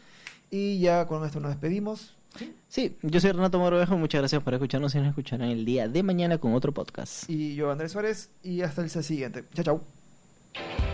y 0.52 0.80
ya 0.80 1.08
con 1.08 1.26
esto 1.26 1.40
nos 1.40 1.52
despedimos. 1.52 2.14
¿sí? 2.38 2.54
Sí, 2.68 2.98
yo 3.04 3.22
soy 3.22 3.32
Renato 3.32 3.58
Morovejo, 3.58 3.98
muchas 3.98 4.20
gracias 4.20 4.44
por 4.44 4.54
escucharnos 4.54 4.94
y 4.96 5.00
nos 5.00 5.08
escucharán 5.08 5.50
el 5.50 5.64
día 5.64 5.88
de 5.88 6.04
mañana 6.04 6.38
con 6.40 6.54
otro 6.54 6.74
podcast. 6.74 7.30
Y 7.30 7.56
yo 7.56 7.72
Andrés 7.72 7.94
Suárez 7.94 8.32
y 8.44 8.62
hasta 8.62 8.82
el 8.82 8.90
siguiente. 8.90 9.46
Chao, 9.54 9.64
chao. 9.64 10.89